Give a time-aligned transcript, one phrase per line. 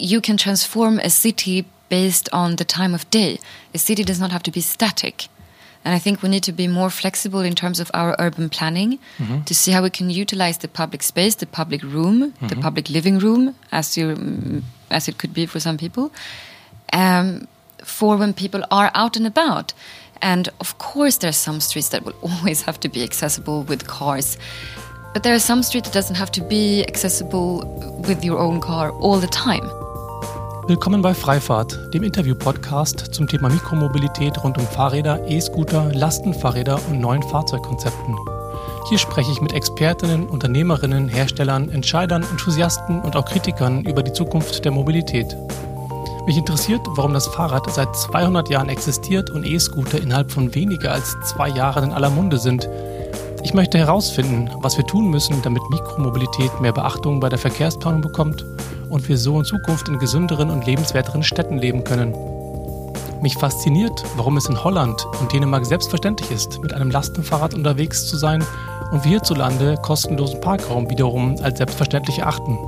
[0.00, 3.38] you can transform a city based on the time of day.
[3.74, 5.28] A city does not have to be static.
[5.84, 8.98] And I think we need to be more flexible in terms of our urban planning
[9.18, 9.44] mm -hmm.
[9.44, 12.32] to see how we can utilize the public space, the public room, mm -hmm.
[12.38, 12.60] the mm-hmm.
[12.60, 14.16] public living room, as you
[14.88, 16.10] as it could be for some people,
[16.92, 17.46] um,
[17.84, 19.74] for when people are out and about.
[20.22, 23.86] And of course, there are some streets that will always have to be accessible with
[23.86, 24.38] cars.
[25.12, 27.64] But there are some streets that doesn't have to be accessible
[28.08, 29.89] with your own car all the time.
[30.70, 37.24] Willkommen bei Freifahrt, dem Interview-Podcast zum Thema Mikromobilität rund um Fahrräder, E-Scooter, Lastenfahrräder und neuen
[37.24, 38.16] Fahrzeugkonzepten.
[38.88, 44.64] Hier spreche ich mit Expertinnen, Unternehmerinnen, Herstellern, Entscheidern, Enthusiasten und auch Kritikern über die Zukunft
[44.64, 45.36] der Mobilität.
[46.24, 51.16] Mich interessiert, warum das Fahrrad seit 200 Jahren existiert und E-Scooter innerhalb von weniger als
[51.22, 52.68] zwei Jahren in aller Munde sind.
[53.42, 58.44] Ich möchte herausfinden, was wir tun müssen, damit Mikromobilität mehr Beachtung bei der Verkehrsplanung bekommt
[58.90, 62.14] und wir so in Zukunft in gesünderen und lebenswerteren Städten leben können.
[63.22, 68.16] Mich fasziniert, warum es in Holland und Dänemark selbstverständlich ist, mit einem Lastenfahrrad unterwegs zu
[68.16, 68.44] sein
[68.92, 72.58] und wir hierzulande kostenlosen Parkraum wiederum als selbstverständlich erachten.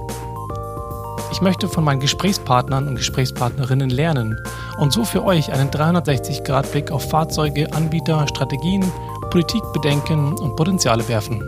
[1.33, 4.39] Ich möchte von meinen Gesprächspartnern und Gesprächspartnerinnen lernen
[4.79, 8.85] und so für euch einen 360-Grad-Blick auf Fahrzeuge, Anbieter, Strategien,
[9.33, 11.43] Politik bedenken und Potenziale werfen.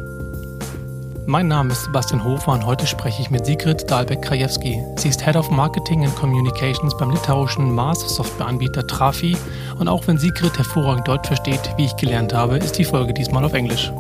[1.27, 4.83] Mein Name ist Sebastian Hofer und heute spreche ich mit Sigrid Dahlbeck-Krajewski.
[4.97, 9.37] Sie ist Head of Marketing and Communications beim litauischen Mars-Softwareanbieter Trafi
[9.79, 13.45] und auch wenn Sigrid hervorragend Deutsch versteht, wie ich gelernt habe, ist die Folge diesmal
[13.45, 13.93] auf Englisch.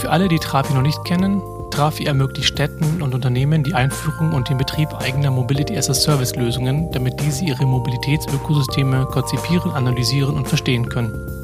[0.00, 4.50] Für alle, die Trafi noch nicht kennen, Trafi ermöglicht Städten und Unternehmen die Einführung und
[4.50, 11.39] den Betrieb eigener Mobility-as-a-Service-Lösungen, damit diese ihre Mobilitätsökosysteme konzipieren, analysieren und verstehen können.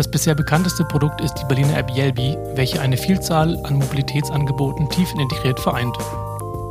[0.00, 5.12] Das bisher bekannteste Produkt ist die Berliner App Yelby, welche eine Vielzahl an Mobilitätsangeboten tief
[5.12, 5.94] integriert vereint.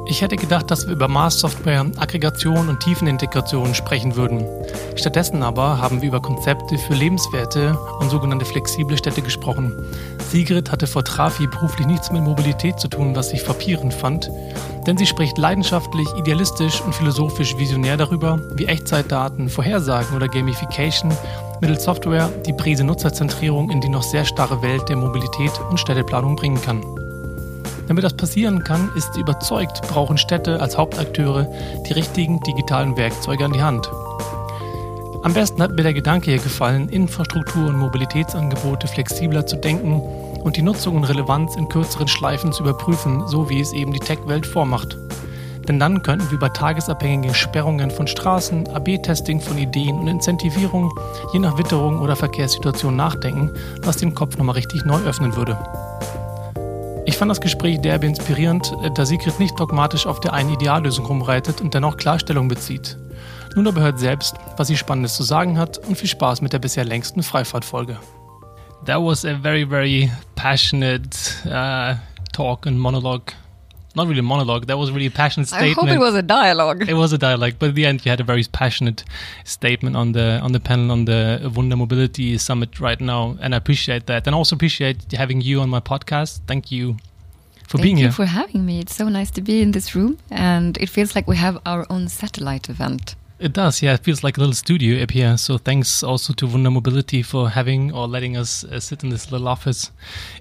[0.07, 4.47] Ich hätte gedacht, dass wir über Mars-Software, Aggregation und Tiefenintegration sprechen würden.
[4.95, 9.73] Stattdessen aber haben wir über Konzepte für lebenswerte und sogenannte flexible Städte gesprochen.
[10.31, 14.31] Sigrid hatte vor Trafi beruflich nichts mit Mobilität zu tun, was ich frappierend fand,
[14.87, 21.13] denn sie spricht leidenschaftlich, idealistisch und philosophisch visionär darüber, wie Echtzeitdaten, Vorhersagen oder Gamification
[21.61, 26.35] mittels Software die Prise Nutzerzentrierung in die noch sehr starre Welt der Mobilität und Städteplanung
[26.35, 26.83] bringen kann.
[27.87, 31.47] Damit das passieren kann, ist sie überzeugt, brauchen Städte als Hauptakteure
[31.87, 33.89] die richtigen digitalen Werkzeuge an die Hand.
[35.23, 40.01] Am besten hat mir der Gedanke hier gefallen, Infrastruktur und Mobilitätsangebote flexibler zu denken
[40.43, 43.99] und die Nutzung und Relevanz in kürzeren Schleifen zu überprüfen, so wie es eben die
[43.99, 44.97] Tech-Welt vormacht.
[45.69, 50.91] Denn dann könnten wir über tagesabhängige Sperrungen von Straßen, AB-Testing von Ideen und Incentivierung
[51.31, 53.51] je nach Witterung oder Verkehrssituation nachdenken,
[53.83, 55.55] was den Kopf nochmal richtig neu öffnen würde.
[57.05, 61.61] Ich fand das Gespräch derbe inspirierend, da Sigrid nicht dogmatisch auf der einen Ideallösung rumreitet
[61.61, 62.97] und dennoch Klarstellung bezieht.
[63.55, 66.59] Nun aber hört selbst, was sie Spannendes zu sagen hat und viel Spaß mit der
[66.59, 67.97] bisher längsten Freifahrtfolge.
[68.85, 71.15] That was a very, very passionate
[71.45, 71.93] uh,
[72.33, 73.33] talk and monologue
[73.95, 74.67] not really a monologue.
[74.67, 75.77] That was really a passionate statement.
[75.77, 76.87] I hope it was a dialogue.
[76.87, 79.03] It was a dialogue, but at the end, you had a very passionate
[79.43, 83.57] statement on the on the panel on the Wunder Mobility Summit right now, and I
[83.57, 86.41] appreciate that, and I also appreciate having you on my podcast.
[86.47, 86.97] Thank you
[87.67, 88.07] for Thank being here.
[88.07, 88.79] Thank you for having me.
[88.79, 91.85] It's so nice to be in this room, and it feels like we have our
[91.89, 93.15] own satellite event.
[93.39, 93.93] It does, yeah.
[93.93, 95.37] It feels like a little studio up here.
[95.37, 99.31] So thanks also to Wunder Mobility for having or letting us uh, sit in this
[99.31, 99.91] little office.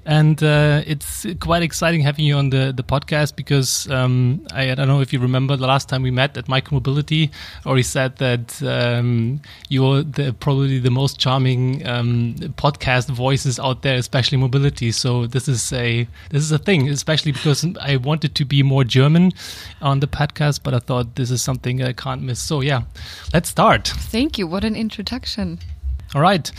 [0.05, 4.75] And uh, it's quite exciting having you on the, the podcast because um, I, I,
[4.75, 7.31] don't know if you remember the last time we met at Micromobility,
[7.65, 13.83] or he said that um, you're the, probably the most charming um, podcast voices out
[13.83, 14.91] there, especially mobility.
[14.91, 18.83] So this is a this is a thing, especially because I wanted to be more
[18.83, 19.31] German
[19.81, 22.41] on the podcast, but I thought this is something I can't miss.
[22.41, 22.83] So yeah,
[23.33, 23.89] let's start.
[23.89, 24.47] Thank you.
[24.47, 25.59] What an introduction.
[26.15, 26.51] All right.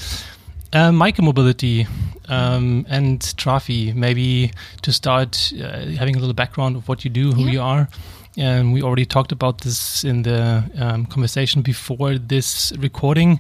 [0.72, 1.88] Uh, micromobility
[2.28, 4.52] um, and Trafi, maybe
[4.84, 7.52] to start uh, having a little background of what you do, who yeah.
[7.52, 7.90] you are.
[8.38, 13.40] And we already talked about this in the um, conversation before this recording.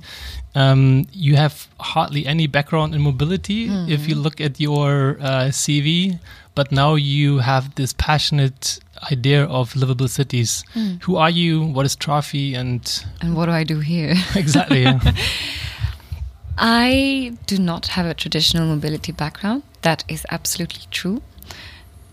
[0.56, 3.88] Um, you have hardly any background in mobility mm.
[3.88, 6.19] if you look at your uh, CV,
[6.56, 8.80] but now you have this passionate
[9.12, 10.63] idea of livable cities.
[10.75, 11.01] Mm.
[11.04, 11.63] Who are you?
[11.63, 12.56] What is Trafi?
[12.56, 14.16] And and what do I do here?
[14.36, 14.84] exactly.
[14.84, 15.00] Yeah.
[16.57, 19.63] I do not have a traditional mobility background.
[19.81, 21.22] That is absolutely true.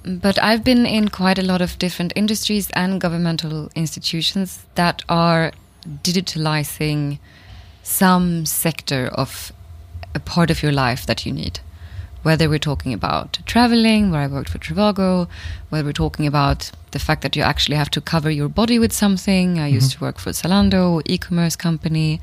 [0.05, 5.50] But I've been in quite a lot of different industries and governmental institutions that are
[6.05, 7.19] digitalizing
[7.83, 9.53] some sector of
[10.15, 11.59] a part of your life that you need
[12.26, 15.28] Whether we're talking about traveling, where I worked for Trivago,
[15.70, 18.93] whether we're talking about the fact that you actually have to cover your body with
[18.93, 19.61] something.
[19.61, 22.20] I used to work for Zalando, e-commerce company.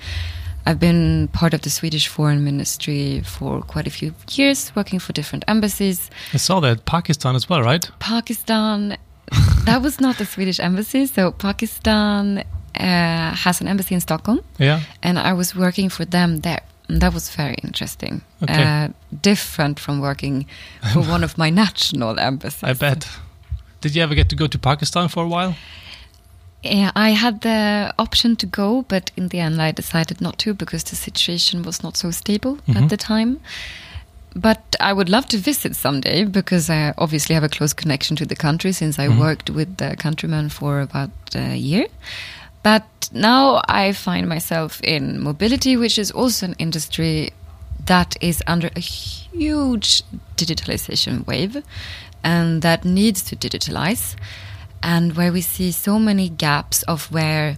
[0.65, 5.13] I've been part of the Swedish Foreign Ministry for quite a few years, working for
[5.13, 6.09] different embassies.
[6.33, 7.89] I saw that Pakistan as well, right?
[7.99, 8.97] Pakistan,
[9.65, 11.05] that was not the Swedish embassy.
[11.05, 12.43] So Pakistan
[12.75, 14.81] uh, has an embassy in Stockholm, Yeah.
[15.01, 16.63] and I was working for them there.
[16.99, 18.21] That was very interesting.
[18.43, 18.63] Okay.
[18.63, 18.89] Uh,
[19.21, 20.45] different from working
[20.93, 22.63] for one of my national embassies.
[22.63, 23.07] I bet.
[23.81, 25.55] Did you ever get to go to Pakistan for a while?
[26.63, 30.53] Yeah, I had the option to go, but in the end, I decided not to
[30.53, 33.41] because the situation was not so stable at the time.
[34.35, 38.25] But I would love to visit someday because I obviously have a close connection to
[38.25, 41.87] the country since I worked with the countrymen for about a year.
[42.63, 47.31] But now I find myself in mobility, which is also an industry
[47.85, 50.03] that is under a huge
[50.37, 51.63] digitalization wave
[52.23, 54.15] and that needs to digitalize
[54.81, 57.57] and where we see so many gaps of where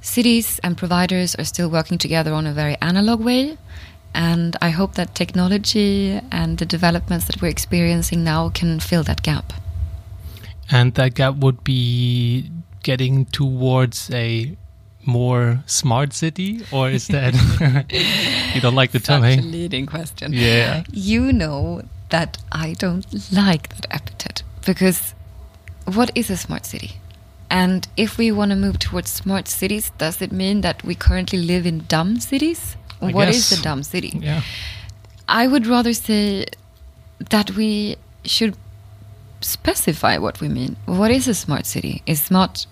[0.00, 3.58] cities and providers are still working together on a very analog way.
[4.14, 9.22] And I hope that technology and the developments that we're experiencing now can fill that
[9.22, 9.52] gap.
[10.70, 12.50] And that gap would be
[12.90, 14.56] getting towards a
[15.04, 17.32] more smart city, or is that
[18.54, 19.22] you don't like the term?
[19.22, 20.32] Such a Hey, leading question.
[20.32, 21.82] yeah, You know
[22.14, 25.14] that I don't like that epithet because
[25.96, 26.90] what is a smart city?
[27.50, 31.38] And if we want to move towards smart cities, does it mean that we currently
[31.52, 32.76] live in dumb cities?
[33.00, 33.60] I What is guess.
[33.60, 34.12] a dumb city?
[34.28, 34.42] yeah.
[35.42, 36.46] I would rather say
[37.30, 38.54] that we should
[39.40, 40.76] specify what we mean.
[40.86, 42.02] What is a smart city?
[42.06, 42.66] Is smart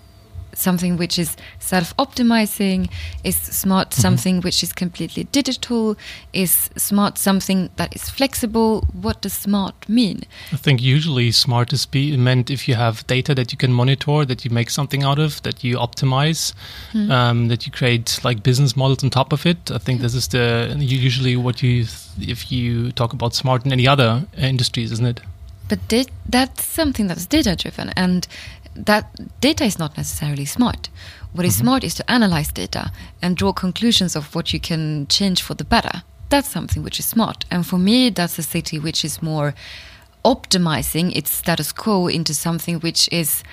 [0.57, 2.89] something which is self-optimizing?
[3.23, 4.01] Is smart mm-hmm.
[4.01, 5.97] something which is completely digital?
[6.33, 8.85] Is smart something that is flexible?
[8.93, 10.23] What does smart mean?
[10.51, 14.25] I think usually smart is be meant if you have data that you can monitor,
[14.25, 16.53] that you make something out of, that you optimize,
[16.91, 17.11] hmm.
[17.11, 19.71] um, that you create like business models on top of it.
[19.71, 20.17] I think this hmm.
[20.17, 21.85] is the usually what you
[22.19, 25.21] if you talk about smart in any other industries, isn't it?
[25.69, 25.79] But
[26.29, 28.25] that's something that's data driven, and
[28.85, 30.89] that data is not necessarily smart.
[31.33, 31.63] What is mm-hmm.
[31.63, 32.91] smart is to analyze data
[33.21, 36.03] and draw conclusions of what you can change for the better.
[36.29, 37.45] That's something which is smart.
[37.49, 39.53] And for me, that's a city which is more
[40.25, 43.43] optimizing its status quo into something which is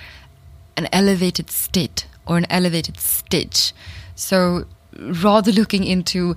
[0.77, 3.73] an elevated state or an elevated stage.
[4.15, 4.65] So
[4.97, 6.35] rather looking into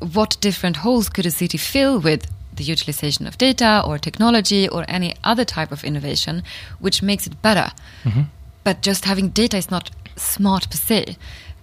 [0.00, 2.26] what different holes could a city fill with
[2.58, 6.42] the utilization of data or technology or any other type of innovation
[6.78, 7.72] which makes it better.
[8.04, 8.22] Mm-hmm.
[8.64, 11.16] But just having data is not smart per se.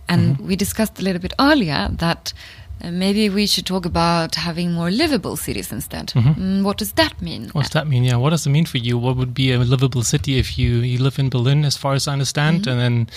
[0.07, 0.47] And mm-hmm.
[0.47, 2.33] we discussed a little bit earlier that
[2.83, 6.07] maybe we should talk about having more livable cities instead.
[6.07, 7.49] Mm, what does that mean?
[7.49, 8.03] What does that mean?
[8.03, 8.97] Yeah, what does it mean for you?
[8.97, 12.07] What would be a livable city if you you live in Berlin, as far as
[12.07, 13.07] I understand, and then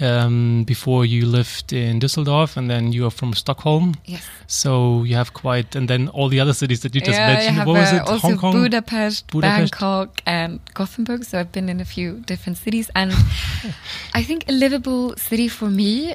[0.00, 3.94] um, before you lived in Düsseldorf, and then you are from Stockholm.
[4.04, 4.26] Yes.
[4.46, 7.66] So you have quite, and then all the other cities that you just yeah, mentioned.
[7.66, 8.08] What was uh, it?
[8.08, 8.52] also Hong Kong.
[8.52, 9.72] Budapest, Budapest.
[9.72, 11.24] Bangkok, and Gothenburg.
[11.24, 13.12] So I've been in a few different cities, and
[14.14, 16.14] I think a livable city for me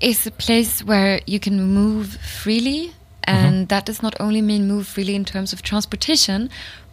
[0.00, 2.88] is a place where you can move freely,
[3.26, 3.36] uh-huh.
[3.36, 6.50] and that does not only mean move freely in terms of transportation,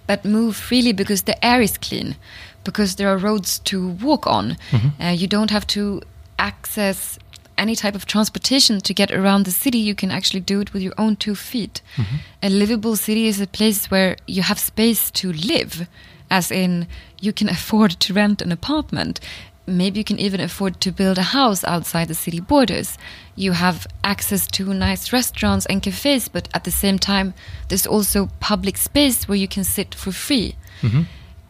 [0.08, 2.16] but move freely because the air is clean,
[2.64, 4.58] because there are roads to walk on.
[4.72, 5.02] Mm-hmm.
[5.02, 6.02] Uh, you don't have to
[6.40, 7.18] access
[7.58, 10.82] any type of transportation to get around the city, you can actually do it with
[10.82, 11.82] your own two feet.
[11.96, 12.16] Mm-hmm.
[12.44, 15.88] A livable city is a place where you have space to live,
[16.30, 16.88] as in
[17.20, 19.20] you can afford to rent an apartment.
[19.68, 22.98] Maybe you can even afford to build a house outside the city borders.
[23.36, 27.34] You have access to nice restaurants and cafes, but at the same time,
[27.68, 30.56] there's also public space where you can sit for free.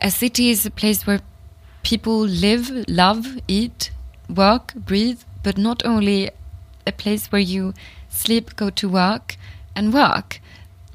[0.02, 1.22] A city is a place where
[1.84, 3.92] people live, love, eat,
[4.36, 6.32] work, breathe, but not only
[6.88, 7.74] a place where you
[8.10, 9.36] sleep, go to work,
[9.76, 10.42] and work.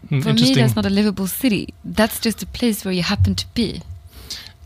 [0.08, 1.72] Hmm, For me, that's not a livable city.
[1.84, 3.80] That's just a place where you happen to be.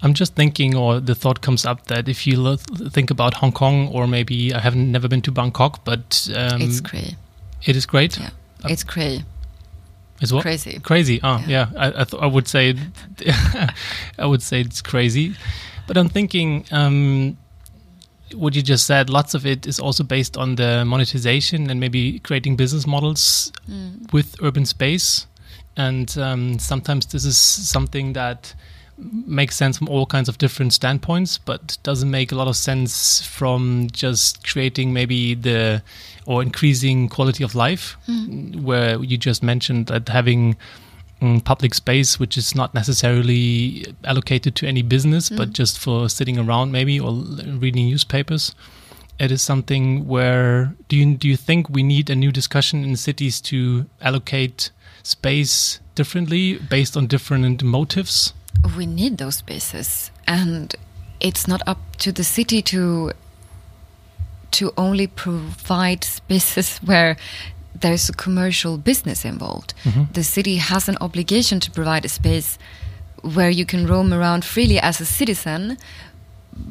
[0.03, 2.57] I'm just thinking, or the thought comes up that if you
[2.91, 6.81] think about Hong Kong, or maybe I haven't never been to Bangkok, but um, it's
[6.81, 7.17] crazy.
[7.65, 8.19] it is great.
[8.19, 8.31] Yeah,
[8.65, 9.25] it's crazy.
[10.21, 10.79] Is what Crazy.
[10.81, 11.21] Crazy.
[11.23, 11.69] Oh, yeah.
[11.77, 12.75] I I, th- I would say,
[14.19, 15.35] I would say it's crazy,
[15.87, 16.65] but I'm thinking.
[16.71, 17.37] Um,
[18.35, 22.19] what you just said, lots of it is also based on the monetization and maybe
[22.19, 23.53] creating business models
[24.13, 25.29] with urban space.
[25.77, 28.53] And um, sometimes this is something that
[28.99, 33.21] makes sense from all kinds of different standpoints, but doesn't make a lot of sense
[33.23, 35.83] from just creating maybe the
[36.27, 37.97] or increasing quality of life,
[38.63, 40.57] where you just mentioned that having
[41.23, 45.37] mm, public space which is not necessarily allocated to any business, Mm.
[45.37, 48.55] but just for sitting around maybe or reading newspapers.
[49.19, 52.97] It is something where do you do you think we need a new discussion in
[52.97, 54.71] cities to allocate
[55.03, 58.35] space differently based on different motives?
[58.77, 60.11] We need those spaces.
[60.27, 60.75] And
[61.21, 63.13] it's not up to the city to
[64.53, 67.17] to only provide spaces where
[67.81, 69.75] there's a commercial business involved.
[69.85, 70.13] Mm-hmm.
[70.13, 72.59] The city has an obligation to provide a space
[73.23, 75.77] where you can roam around freely as a citizen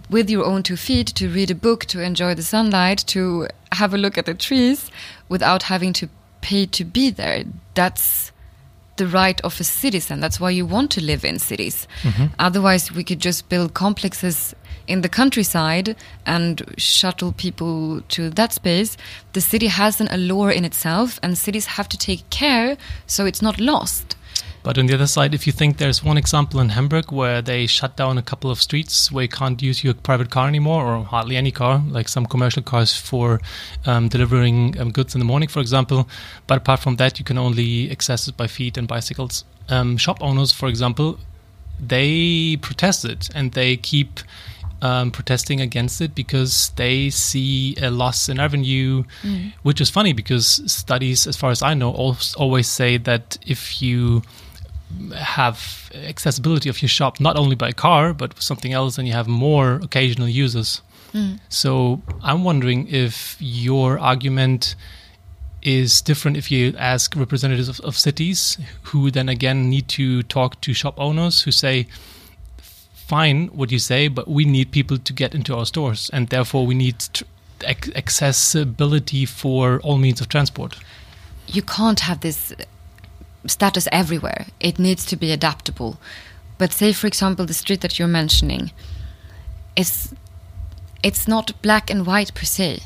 [0.09, 3.93] with your own two feet to read a book to enjoy the sunlight to have
[3.93, 4.89] a look at the trees
[5.29, 6.09] without having to
[6.41, 7.43] pay to be there.
[7.75, 8.31] That's
[8.97, 10.19] the right of a citizen.
[10.19, 11.87] That's why you want to live in cities.
[12.03, 12.25] Mm-hmm.
[12.39, 14.55] Otherwise, we could just build complexes
[14.87, 18.97] in the countryside and shuttle people to that space.
[19.33, 23.41] The city has an allure in itself, and cities have to take care so it's
[23.41, 24.15] not lost.
[24.65, 27.67] But on the other side, if you think there's one example in Hamburg where they
[27.67, 31.03] shut down a couple of streets where you can't use your private car anymore or
[31.03, 33.39] hardly any car, like some commercial cars for
[33.85, 36.09] um, delivering um, goods in the morning, for example.
[36.47, 39.45] But apart from that, you can only access it by feet and bicycles.
[39.69, 41.19] Um, shop owners, for example,
[41.79, 44.19] they protested and they keep
[44.81, 49.03] um, protesting against it because they see a loss in revenue,
[49.61, 51.91] which is funny because studies, as far as I know,
[52.35, 54.23] always say that if you
[55.15, 59.27] have accessibility of your shop not only by car but something else, and you have
[59.27, 60.81] more occasional users.
[61.11, 61.35] Hmm.
[61.49, 64.75] So I'm wondering if your argument
[65.65, 70.61] is different if you ask representatives of, of cities who then again need to talk
[70.61, 71.87] to shop owners who say
[72.93, 76.67] fine what you say but we need people to get into our stores and therefore
[76.67, 76.95] we need
[77.63, 80.77] ac- accessibility for all means of transport
[81.47, 82.53] you can't have this
[83.47, 84.47] status everywhere.
[84.59, 85.97] It needs to be adaptable.
[86.57, 88.71] But say, for example, the street that you're mentioning,
[89.75, 90.13] it's
[91.03, 92.79] it's not black and white per se.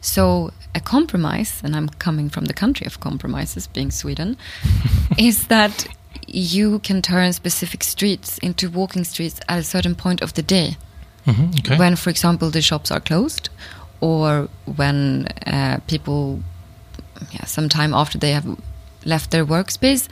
[0.00, 4.36] So a compromise, and I'm coming from the country of compromises, being Sweden,
[5.18, 5.86] is that
[6.26, 10.76] you can turn specific streets into walking streets at a certain point of the day
[11.24, 13.48] hmm okay when, for example, the shops are closed,
[14.00, 16.40] or when uh, people,
[17.30, 18.44] yeah, sometime after they have
[19.04, 20.08] left their workspace,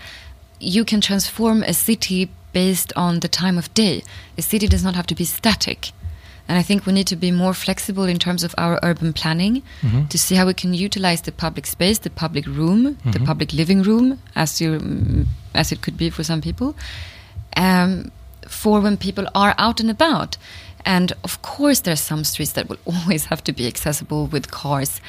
[0.59, 4.03] you can transform a city based on the time of day.
[4.37, 5.93] A city does not have to be static.
[6.49, 9.63] And I think we need to be more flexible in terms of our urban planning
[10.09, 13.83] to see how we can utilize the public space, the public room, the public living
[13.83, 16.75] room, as you mm, as it could be for some people,
[17.57, 18.11] um,
[18.49, 20.37] for when people are out and about.
[20.85, 24.51] And of course, there are some streets that will always have to be accessible with
[24.51, 25.01] cars.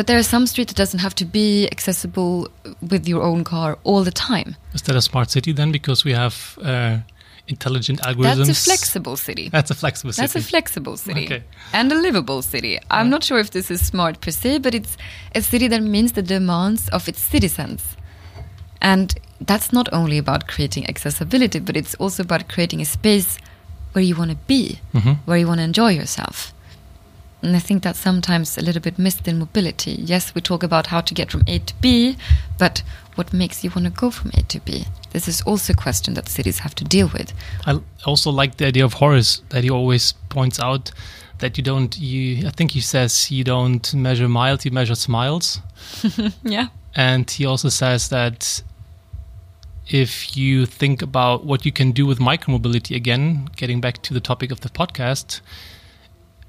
[0.00, 2.48] But there are some streets that doesn't have to be accessible
[2.80, 4.56] with your own car all the time.
[4.72, 6.96] is that a smart city then because we have uh,
[7.48, 9.50] intelligent algorithms That's a flexible city.
[9.50, 11.42] that's a flexible city That's a flexible city Okay.
[11.74, 12.78] and a livable city.
[12.90, 14.96] I'm not sure if this is smart per se, but it's
[15.34, 17.82] a city that meets the demands of its citizens.
[18.80, 19.14] And
[19.48, 23.36] that's not only about creating accessibility, but it's also about creating a space
[23.92, 25.18] where you want to be, Mhm.
[25.26, 26.54] where you want to enjoy yourself.
[27.42, 29.92] And I think that's sometimes a little bit missed in mobility.
[29.92, 32.16] Yes, we talk about how to get from A to B,
[32.58, 32.82] but
[33.14, 34.84] what makes you want to go from A to B?
[35.10, 37.32] This is also a question that cities have to deal with.
[37.66, 40.90] I also like the idea of Horace that he always points out
[41.38, 45.60] that you don't you I think he says you don't measure miles you measure smiles
[46.44, 46.66] Yeah.
[46.94, 48.62] and he also says that
[49.88, 54.20] if you think about what you can do with micromobility again getting back to the
[54.20, 55.40] topic of the podcast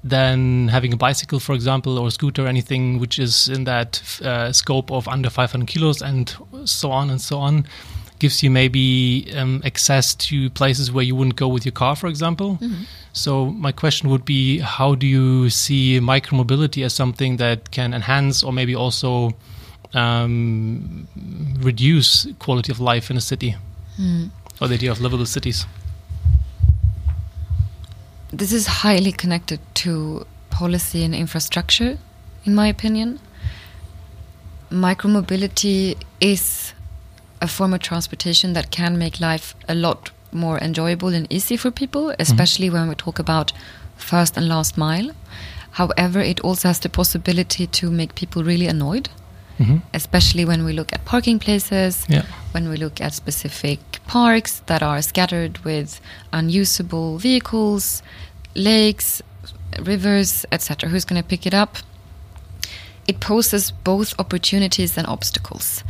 [0.04, 4.02] then having a bicycle for example or a scooter or anything which is in that
[4.22, 7.64] uh, scope of under 500 kilos and so on and so on
[8.18, 12.06] gives you maybe um, access to places where you wouldn't go with your car for
[12.08, 12.58] example.
[13.12, 18.44] So my question would be how do you see micromobility as something that can enhance
[18.44, 19.32] or maybe also
[19.94, 21.08] um,
[21.60, 23.56] reduce quality of life in a city?
[24.60, 25.66] Or the idea of livable cities
[28.34, 31.98] This is highly connected to policy and infrastructure,
[32.46, 33.20] in my opinion.
[34.70, 36.72] Micromobility is
[37.42, 41.70] a form of transportation that can make life a lot more enjoyable and easy for
[41.70, 42.22] people, mm-hmm.
[42.22, 43.52] especially when we talk about
[43.96, 45.10] first and last mile.
[45.72, 49.10] However, it also has the possibility to make people really annoyed,
[49.58, 49.78] Mm-hmm.
[49.94, 52.24] especially when we look at parking places, Yeah.
[52.52, 56.00] when we look at specific parks that are scattered with
[56.32, 58.02] unusable vehicles,
[58.54, 59.22] lakes,
[59.80, 60.88] rivers, etc.
[60.88, 61.76] Who's going to pick it up?
[63.06, 65.84] It poses both opportunities and obstacles.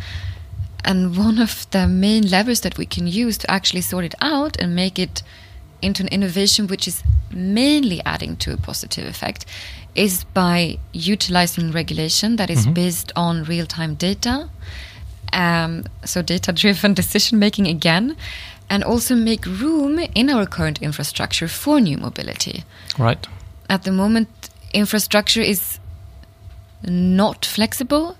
[0.84, 4.56] And one of the main levers that we can use to actually sort it out
[4.58, 5.22] and make it
[5.82, 9.44] into an innovation which is mainly adding to a positive effect
[9.94, 14.48] is by utilizing regulation that is based on real time data.
[15.32, 18.16] Um, so, data driven decision making again,
[18.70, 22.64] and also make room in our current infrastructure for new mobility.
[22.98, 23.26] Right.
[23.68, 24.28] At the moment,
[24.72, 25.78] infrastructure is
[26.82, 28.16] not flexible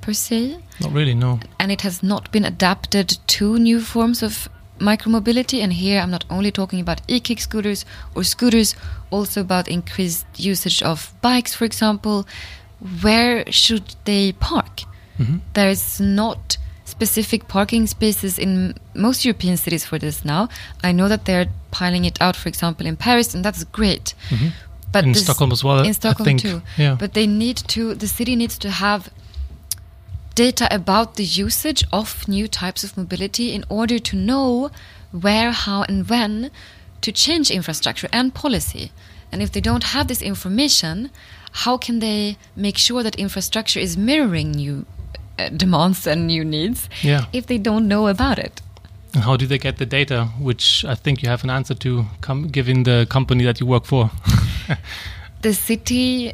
[0.00, 1.40] per se, Not really, no.
[1.58, 5.62] and it has not been adapted to new forms of micromobility.
[5.62, 8.74] And here I'm not only talking about e kick scooters or scooters,
[9.10, 12.26] also about increased usage of bikes, for example.
[13.02, 14.82] Where should they park?
[15.18, 15.38] Mm-hmm.
[15.54, 20.48] There's not specific parking spaces in most European cities for this now.
[20.82, 24.14] I know that they're piling it out, for example, in Paris, and that's great.
[24.30, 24.48] Mm-hmm.
[24.92, 26.40] But In this- Stockholm as well, In Stockholm think.
[26.40, 26.62] too.
[26.76, 26.94] Yeah.
[26.98, 27.94] But they need to.
[27.94, 29.10] The city needs to have
[30.38, 34.70] data about the usage of new types of mobility in order to know
[35.10, 36.50] where, how, and when
[37.00, 38.92] to change infrastructure and policy.
[39.32, 41.10] And if they don't have this information,
[41.64, 44.86] how can they make sure that infrastructure is mirroring new
[45.38, 47.24] uh, demands and new needs Yeah.
[47.32, 48.62] if they don't know about it?
[49.14, 52.04] And how do they get the data, which I think you have an answer to,
[52.52, 54.10] given the company that you work for?
[55.42, 56.32] the cities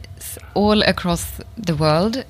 [0.54, 2.24] all across the world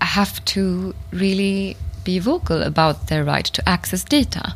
[0.00, 4.54] have to really be vocal about their right to access data.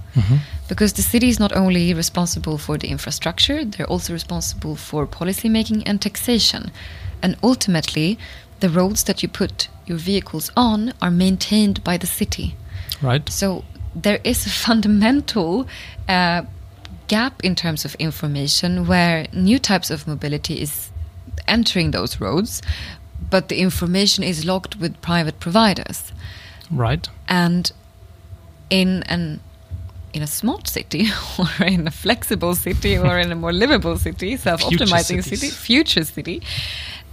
[0.69, 5.49] Because the city is not only responsible for the infrastructure, they're also responsible for policy
[5.49, 6.71] making and taxation.
[7.23, 8.19] And ultimately,
[8.61, 12.57] the roads that you put your vehicles on are maintained by the city.
[13.03, 13.29] right.
[13.29, 15.69] So there is a fundamental
[16.09, 16.43] uh,
[17.09, 20.91] gap in terms of information where new types of mobility is
[21.47, 22.63] entering those roads,
[23.35, 26.13] but the information is locked with private providers.
[26.71, 27.09] Right.
[27.27, 27.73] And
[28.71, 29.41] in an
[30.13, 31.09] in a smart city
[31.41, 36.43] or in a flexible city or in a more livable city, self-optimizing city, future city,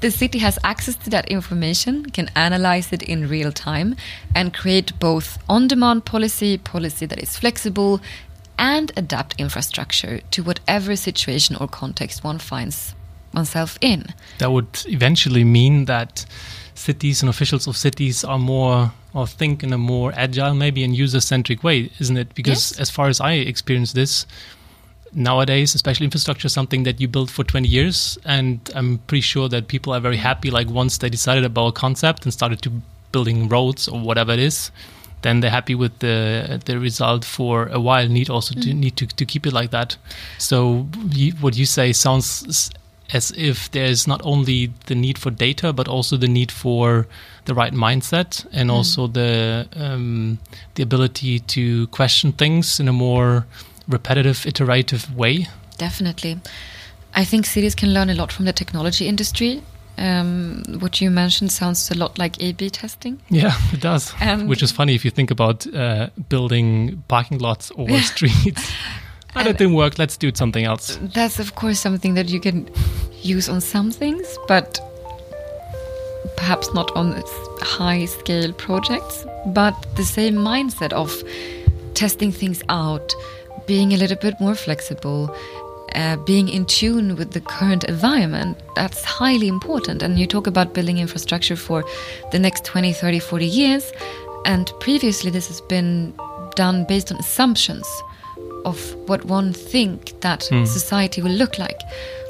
[0.02, 3.96] the city has access to that information, can analyze it in real time,
[4.36, 8.00] and create both on-demand policy, policy that is flexible,
[8.60, 12.94] and adapt infrastructure to whatever situation or context one finds
[13.34, 14.06] oneself in.
[14.40, 16.26] That would eventually mean that
[16.76, 20.96] cities and officials of cities are more or think in a more agile, maybe and
[20.96, 22.34] user centric way, isn't it?
[22.34, 22.80] Because Yes.
[22.80, 24.26] as far as I experience this,
[25.14, 28.18] nowadays, especially infrastructure, is something that you build for 20 years.
[28.26, 30.50] And I'm pretty sure that people are very happy.
[30.50, 32.72] Like once they decided about a concept and started to
[33.12, 34.72] building roads or whatever it is,
[35.22, 38.08] then they're happy with the the result for a while.
[38.08, 38.76] Need also to mm.
[38.76, 39.98] need to, to keep it like that.
[40.38, 42.72] So you, what you say sounds
[43.14, 47.08] as if there's not only the need for data, but also the need for
[47.46, 50.38] the right mindset and also the um,
[50.76, 53.46] the ability to question things in a more
[53.88, 55.48] repetitive, iterative way.
[55.78, 56.40] Definitely.
[57.14, 59.62] I think cities can learn a lot from the technology industry.
[59.98, 63.20] Um, what you mentioned sounds a lot like A B testing.
[63.30, 64.14] Yeah, it does.
[64.22, 68.72] And- Which is funny if you think about uh, building parking lots or streets.
[69.34, 69.98] That didn't work.
[69.98, 71.00] Let's do something else.
[71.02, 72.70] That's, of course, something that you can
[73.22, 74.80] use on some things, but
[76.38, 77.22] perhaps not on
[77.62, 79.26] high scale projects.
[79.48, 81.12] But the same mindset of
[81.94, 83.14] testing things out,
[83.68, 85.36] being a little bit more flexible,
[85.96, 90.02] uh, being in tune with the current environment, that's highly important.
[90.02, 91.84] And you talk about building infrastructure for
[92.32, 93.92] the next 20, 30, 40 years.
[94.46, 96.14] And previously, this has been
[96.56, 97.88] done based on assumptions
[98.66, 100.66] of what one think that hmm.
[100.66, 101.80] society will look like.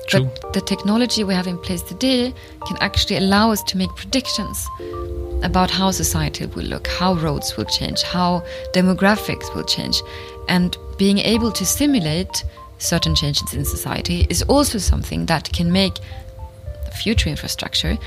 [0.08, 0.30] True.
[0.42, 2.34] But the technology we have in place today
[2.68, 4.68] can actually allow us to make predictions
[5.44, 10.02] about how society will look, how roads will change, how demographics will change.
[10.48, 12.44] And being able to simulate
[12.78, 15.94] certain changes in society is also something that can make
[16.94, 17.98] future infrastructure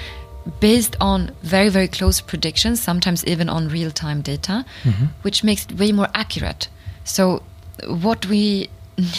[0.61, 5.07] based on very, very close predictions, sometimes even on real time data, mm-hmm.
[5.23, 6.69] which makes it way more accurate.
[7.05, 7.43] So,
[7.89, 8.69] what we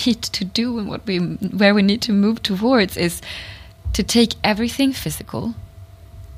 [0.06, 1.18] need to do and what we
[1.58, 3.22] where we need to move towards is
[3.94, 5.54] to take everything physical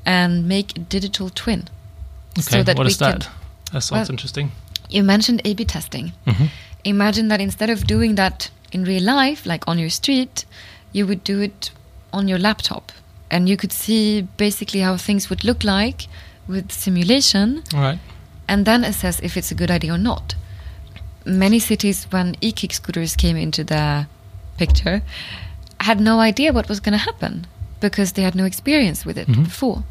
[0.04, 1.68] and make a digital twin.
[2.38, 3.20] Okay, what we is that?
[3.20, 3.32] can-
[3.72, 4.50] That sounds Well, interesting.
[4.90, 6.12] you mentioned A B testing.
[6.26, 6.46] Mm-hmm.
[6.84, 10.44] Imagine that instead of doing that in real life, like on your street,
[10.92, 11.70] you would do it
[12.12, 12.92] on your laptop.
[13.30, 16.06] And you could see basically how things would look like
[16.46, 17.98] with simulation right.
[18.46, 20.34] and then assess if it's a good idea or not.
[21.28, 24.06] Many cities, when e kick scooters came into the
[24.56, 25.02] picture,
[25.80, 27.46] had no idea what was going to happen
[27.80, 29.44] because they had no experience with it mm-hmm.
[29.44, 29.84] before.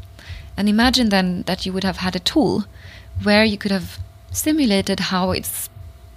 [0.56, 2.64] And imagine then that you would have had a tool
[3.22, 3.98] where you could have
[4.32, 5.70] simulated how it's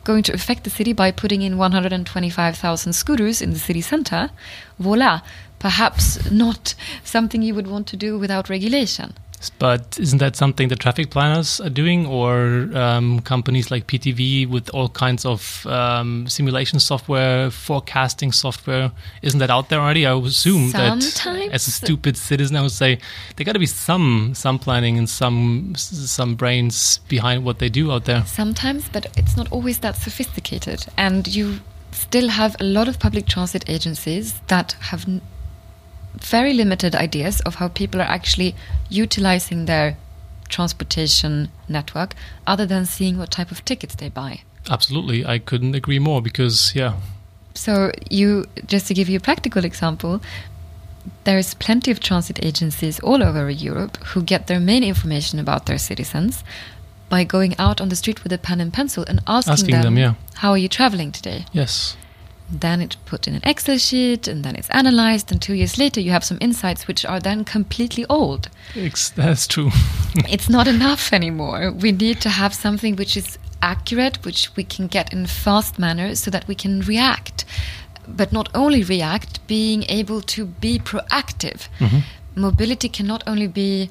[0.04, 4.32] going to affect the city by putting in 125,000 scooters in the city center,
[4.80, 5.22] voila,
[5.60, 9.14] perhaps not something you would want to do without regulation.
[9.60, 14.70] But isn't that something the traffic planners are doing, or um, companies like PTV with
[14.70, 18.92] all kinds of um, simulation software, forecasting software?
[19.22, 20.06] Isn't that out there already?
[20.06, 21.24] I would assume Sometimes.
[21.24, 23.00] that as a stupid citizen, I would say
[23.36, 27.92] there got to be some some planning and some some brains behind what they do
[27.92, 28.26] out there.
[28.26, 31.60] Sometimes, but it's not always that sophisticated, and you
[31.92, 35.06] still have a lot of public transit agencies that have
[36.16, 38.56] very limited ideas of how people are actually
[38.90, 39.98] utilizing their
[40.50, 42.14] transportation network
[42.46, 44.42] other than seeing what type of tickets they buy.
[44.70, 45.26] Absolutely.
[45.26, 46.96] I couldn't agree more because, yeah.
[47.54, 50.22] So, you just to give you a practical example,
[51.24, 55.78] there's plenty of transit agencies all over Europe who get their main information about their
[55.78, 56.44] citizens
[57.10, 59.84] by going out on the street with a pen and pencil and asking, Asking them,
[59.84, 60.14] them, yeah.
[60.36, 61.46] how are you traveling today?
[61.52, 61.98] Yes.
[62.52, 65.32] Then it's put in an Excel sheet and then it's analyzed.
[65.32, 68.50] And two years later, you have some insights which are then completely old.
[68.76, 69.72] Ex- That's true.
[70.30, 71.72] It's not enough anymore.
[71.72, 75.80] We need to have something which is accurate, which we can get in a fast
[75.80, 77.46] manner so that we can react.
[78.08, 81.70] But not only react, being able to be proactive.
[81.80, 82.00] Mm-hmm.
[82.36, 83.90] Mobility can not only be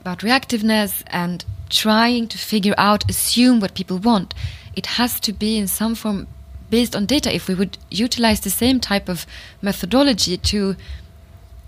[0.00, 4.32] about reactiveness and trying to figure out, assume what people want.
[4.74, 6.26] It has to be in some form
[6.72, 7.28] based on data.
[7.32, 9.26] If we would utilize the same type of
[9.60, 10.74] methodology to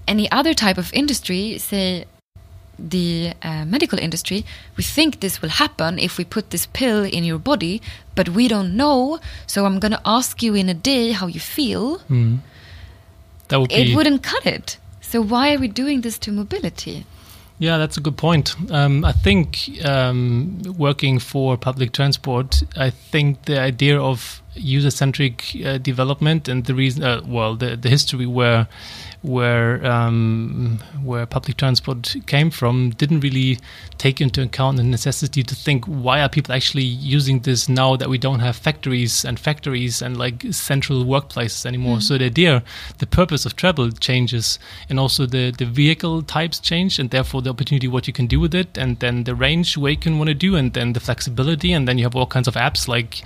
[0.08, 2.06] any other type of industry, say
[2.78, 4.44] the uh, medical industry,
[4.76, 7.80] we think this will happen if we put this pill in your body,
[8.16, 9.20] but we don't know.
[9.46, 11.84] So I'm going to ask you in a day how you feel.
[13.48, 13.74] That would be.
[13.74, 14.78] It wouldn't cut it.
[15.02, 17.04] So why are we doing this to mobility?
[17.58, 18.56] Yeah, that's a good point.
[18.70, 25.78] Um, I think um, working for public transport, I think the idea of user-centric uh,
[25.78, 28.66] development and the reason, uh, well, the, the history where
[29.24, 33.58] where um, where public transport came from didn't really
[33.96, 38.10] take into account the necessity to think why are people actually using this now that
[38.10, 42.02] we don't have factories and factories and like central workplaces anymore.
[42.02, 42.62] So the idea,
[42.98, 44.58] the purpose of travel changes,
[44.90, 48.38] and also the the vehicle types change, and therefore the opportunity what you can do
[48.38, 51.00] with it, and then the range where you can want to do, and then the
[51.00, 53.22] flexibility, and then you have all kinds of apps like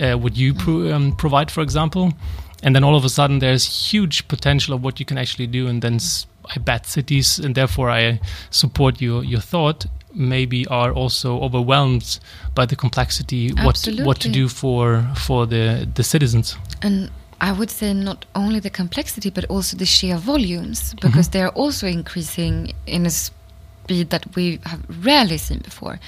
[0.00, 2.14] uh, what you pro- um, provide, for example
[2.62, 5.66] and then all of a sudden there's huge potential of what you can actually do.
[5.66, 5.98] And then
[6.46, 8.20] i bet cities and therefore i
[8.50, 12.18] support your your thought maybe are also overwhelmed
[12.54, 16.56] by the complexity what what to do for for the the citizens.
[16.82, 21.32] And I would say not only the complexity, but also the sheer volumes, because mm-hmm.
[21.32, 25.98] they are also increasing in a speed that we have rarely seen before.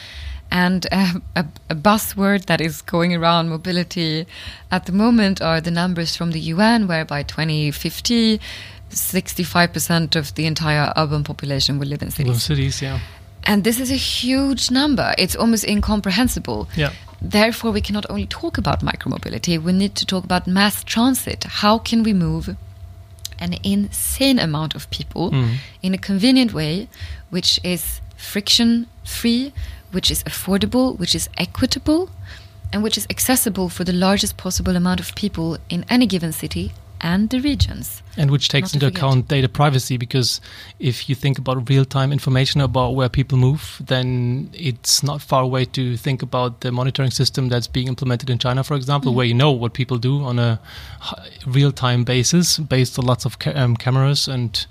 [0.55, 4.25] And uh, a, a buzzword that is going around mobility
[4.71, 8.41] at the moment are the numbers from the UN, where by 2050,
[8.91, 12.27] 65% of the entire urban population will live in cities.
[12.27, 13.01] Little cities yeah
[13.47, 15.13] And this is a huge number.
[15.19, 16.69] It's almost incomprehensible.
[16.77, 16.93] Yeah.
[17.21, 21.45] Therefore, we cannot only talk about micromobility, we need to talk about mass transit.
[21.45, 22.57] How can we move
[23.41, 25.35] an insane amount of people
[25.83, 26.89] in a convenient way,
[27.31, 29.53] which is friction free,
[29.95, 32.11] which is affordable, which is equitable,
[32.73, 36.73] and which is accessible for the largest possible amount of people in any given city
[37.01, 38.03] and the regions?
[38.17, 40.41] and which takes Not into account data privacy because
[40.79, 45.65] if you think about real-time information about where people move then it's not far away
[45.65, 49.17] to think about the monitoring system that's being implemented in China for example Mm-hmm.
[49.17, 50.61] where you know what people do on a
[51.47, 54.67] real-time basis based on lots of ca- um, cameras and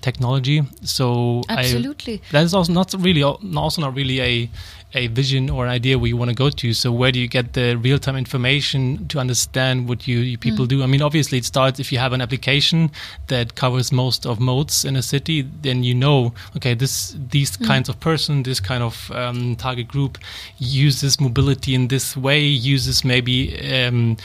[0.00, 2.20] technology so I- Absolutely.
[2.32, 4.50] that is also not really also not really a
[4.94, 6.72] a vision or an idea where you want to go to.
[6.72, 10.66] So where do you get the real time information to understand what you, you people
[10.66, 10.82] do?
[10.82, 12.90] I mean, obviously it starts if you have an application
[13.26, 17.88] that covers most of modes in a city, then you know, okay, this these kinds
[17.88, 20.18] of person, this kind of um, target group
[20.58, 24.16] uses mobility in this way, uses maybe um,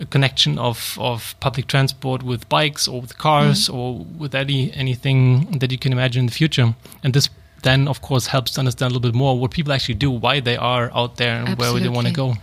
[0.00, 5.58] a connection of, of public transport with bikes or with cars or with any anything
[5.58, 6.74] that you can imagine in the future.
[7.02, 7.28] And this
[7.62, 10.40] then of course helps to understand a little bit more what people actually do, why
[10.40, 12.34] they are out there and where they want to go.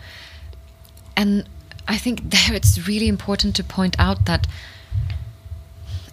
[1.16, 1.48] And
[1.88, 4.48] I think there it's really important to point out that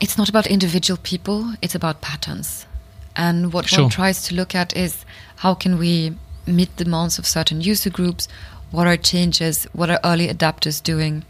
[0.00, 2.66] it's not about individual people, it's about patterns.
[3.14, 3.84] And what Sure.
[3.84, 5.04] one tries to look at is
[5.36, 6.16] how can we
[6.46, 8.28] meet the demands of certain user groups,
[8.70, 11.24] what are changes, what are early adapters doing,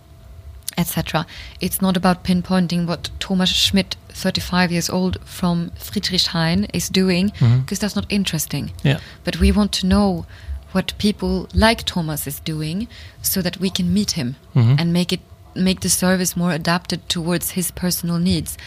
[0.79, 1.27] etc.
[1.61, 7.79] It's not about pinpointing what Thomas Schmidt, 35 years old from Friedrichshain, is doing, because
[7.79, 8.99] that's not interesting Yeah.
[9.25, 10.27] but we want to know
[10.73, 12.89] what people like Thomas is doing
[13.23, 14.79] so that we can meet him Mhm.
[14.81, 15.21] and make it
[15.55, 18.59] make the service more adapted towards his personal needs.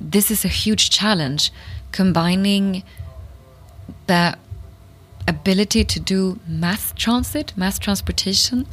[0.00, 1.52] This is a huge challenge
[1.92, 2.82] combining
[4.06, 4.36] the
[5.28, 8.66] ability to do mass transit, mass transportation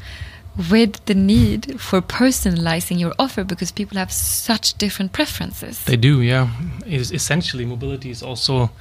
[0.70, 5.84] with the need for personalizing your offer because people have such different preferences.
[5.86, 6.50] They do, yeah.
[6.86, 8.72] It is essentially, mobility is also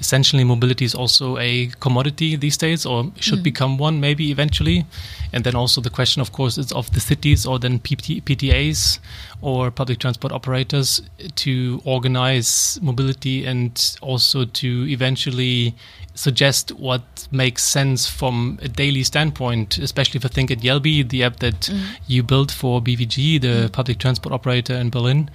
[0.00, 3.44] essentially mobility is also a commodity these days, or should mm.
[3.44, 4.86] become one maybe eventually.
[5.32, 8.98] And then also the question, of course, is of the cities or then PT, PTAs
[9.40, 11.00] or public transport operators
[11.36, 15.74] to organize mobility and also to eventually
[16.14, 21.22] suggest what makes sense from a daily standpoint, especially if I think at Jelbi, the
[21.22, 21.70] app that
[22.08, 25.30] you built for BVG, the public transport operator in Berlin,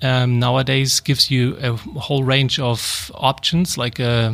[0.00, 4.30] um, nowadays gives you a whole range of options, like a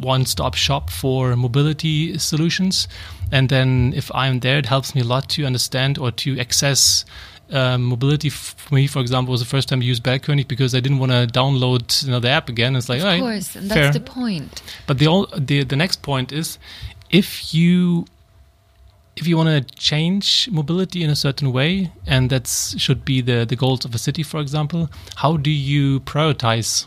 [0.00, 2.88] one-stop shop for mobility solutions.
[3.30, 7.04] And then if I'm there, it helps me a lot to understand or to access
[7.50, 8.28] um, mobility.
[8.28, 11.12] For me, for example, was the first time I used Berlkönig because I didn't want
[11.12, 12.76] to download another app again.
[12.76, 13.84] It's like, of all right, course, and fair.
[13.84, 14.62] that's the point.
[14.86, 16.58] But the, ol- the the next point is
[17.10, 18.06] if you
[19.16, 23.44] if you want to change mobility in a certain way, and that should be the
[23.46, 26.86] the goals of a city, for example, how do you prioritize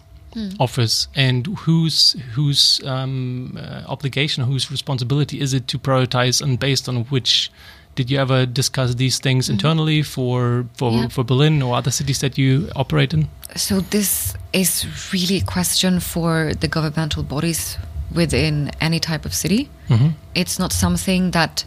[0.60, 6.88] offers and whose whose um, uh, obligation, whose responsibility is it to prioritize, and based
[6.90, 7.52] on which?
[7.96, 11.08] Did you ever discuss these things internally for for, Yeah.
[11.10, 13.28] for Berlin or other cities that you operate in?
[13.56, 17.78] So this is really a question for the governmental bodies
[18.16, 19.70] within any type of city.
[19.90, 20.14] Mhm.
[20.36, 21.66] It's not something that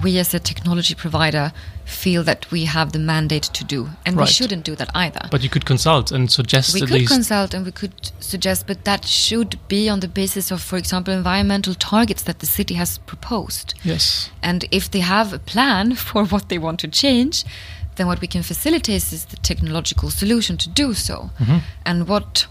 [0.00, 1.52] we as a technology provider
[1.84, 5.28] feel that we have the mandate to do, and we shouldn't do that either.
[5.30, 7.12] But you could consult and suggest we could least.
[7.12, 11.12] consult and we could suggest, but that should be on the basis of, for example,
[11.12, 13.74] environmental targets that the city has proposed.
[13.82, 14.30] yes.
[14.42, 17.44] And if they have a plan for what they want to change,
[17.96, 21.30] then what we can facilitate is the technological solution to do so.
[21.38, 21.58] Mm-hmm.
[21.84, 22.46] And what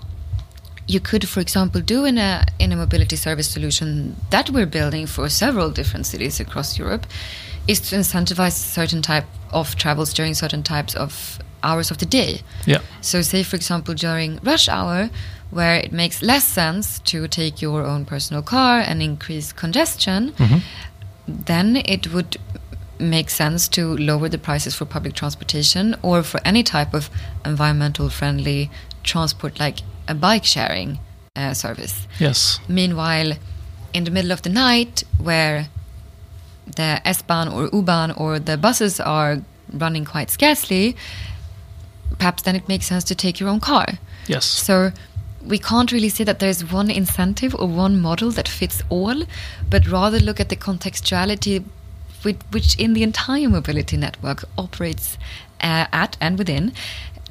[0.87, 5.05] you could, for example, do in a in a mobility service solution that we're building
[5.07, 7.05] for several different cities across Europe
[7.67, 12.41] is to incentivize certain type of travels during certain types of hours of the day.
[12.65, 12.81] Yeah.
[13.01, 15.09] So, say for example, during rush hour,
[15.51, 20.59] where it makes less sense to take your own personal car and increase congestion, mm-hmm.
[21.27, 22.37] then it would
[22.99, 27.09] make sense to lower the prices for public transportation or for any type of
[27.43, 28.69] environmental friendly
[29.03, 29.79] transport like
[30.11, 30.99] a bike sharing
[31.35, 32.07] uh, service.
[32.19, 32.59] Yes.
[32.67, 33.33] Meanwhile,
[33.93, 35.67] in the middle of the night, where
[36.75, 39.41] the S-Bahn or U-Bahn or the buses are
[39.73, 40.95] running quite scarcely,
[42.17, 43.87] perhaps then it makes sense to take your own car.
[44.27, 44.45] Yes.
[44.45, 44.91] So
[45.43, 49.23] we can't really say that there's one incentive or one model that fits all,
[49.69, 51.63] but rather look at the contextuality
[52.23, 55.17] with, which in the entire mobility network operates
[55.61, 56.71] uh, at and within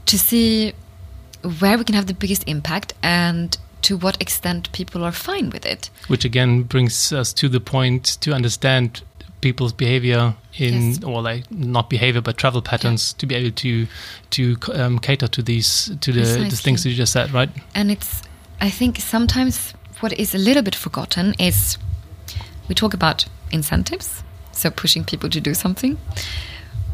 [0.07, 0.73] to see
[1.43, 5.65] where we can have the biggest impact and to what extent people are fine with
[5.65, 5.91] it.
[6.09, 9.03] Which again brings us to the point to understand
[9.41, 11.03] people's behavior in, Yes.
[11.03, 13.87] or like not behavior, but travel patterns to be able to
[14.31, 17.49] to um, cater to these to the, the things that you just said, right?
[17.75, 18.23] And it's,
[18.61, 21.79] I think sometimes what is a little bit forgotten is
[22.69, 24.23] we talk about incentives,
[24.53, 25.97] so pushing people to do something.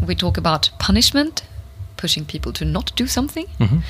[0.06, 1.42] We talk about punishment,
[1.96, 3.46] pushing people to not do something.
[3.58, 3.82] Mhm.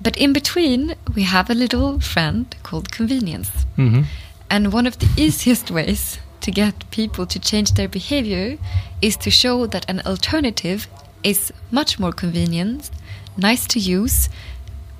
[0.00, 3.50] But in between, we have a little friend called convenience.
[3.76, 4.02] hmm
[4.50, 8.58] And one of the easiest ways to get people to change their behavior
[9.00, 10.86] is to show that an alternative
[11.22, 12.90] is much more convenient,
[13.36, 14.28] nice to use,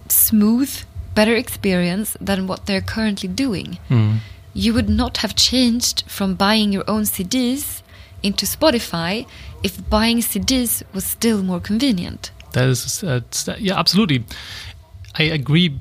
[0.09, 0.70] smooth,
[1.14, 3.78] better experience than what they're currently doing.
[3.90, 4.18] Mm.
[4.54, 7.83] You would not have changed from buying your own CDs
[8.22, 9.26] into Spotify
[9.62, 12.30] if buying CDs was still more convenient.
[12.52, 13.20] That is, uh,
[13.59, 14.24] yeah, absolutely.
[15.18, 15.79] I agree.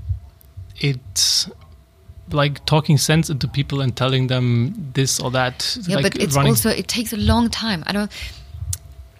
[0.79, 1.49] It's
[2.31, 5.77] like talking sense into people and telling them this or that.
[5.87, 7.83] Yeah, like but it's running- also it takes a long time.
[7.87, 8.11] I don't.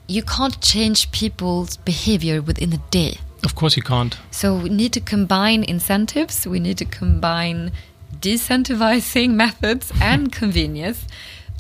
[0.07, 3.19] You can't change people's behavior within a day.
[3.43, 4.17] Of course, you can't.
[4.31, 6.45] So we need to combine incentives.
[6.45, 7.71] We need to combine
[8.19, 11.05] decentivizing methods and convenience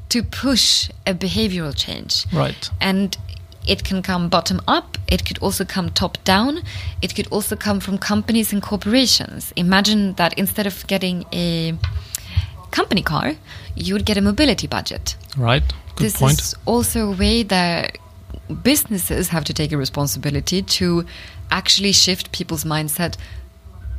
[0.09, 2.25] to push a behavioral change.
[2.31, 2.69] Right.
[2.79, 3.17] And
[3.67, 6.61] it can come bottom up, it could also come top down,
[7.01, 9.53] it could also come from companies and corporations.
[9.55, 11.73] Imagine that instead of getting a
[12.71, 13.33] company car,
[13.75, 15.15] you would get a mobility budget.
[15.37, 15.63] Right.
[15.95, 16.39] Good this point.
[16.39, 17.97] is also a way that
[18.63, 21.05] businesses have to take a responsibility to
[21.51, 23.15] actually shift people's mindset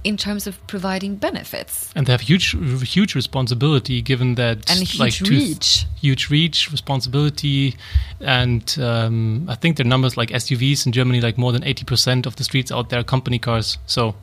[0.05, 1.90] in terms of providing benefits.
[1.97, 2.55] And they have huge,
[2.87, 5.87] huge responsibility, given that And huge like reach.
[6.01, 7.75] huge reach, responsibility,
[8.21, 12.27] and um, I think their numbers like SUVs in Germany, like more than eighty percent
[12.27, 13.79] of the streets out there are company cars.
[13.87, 14.14] So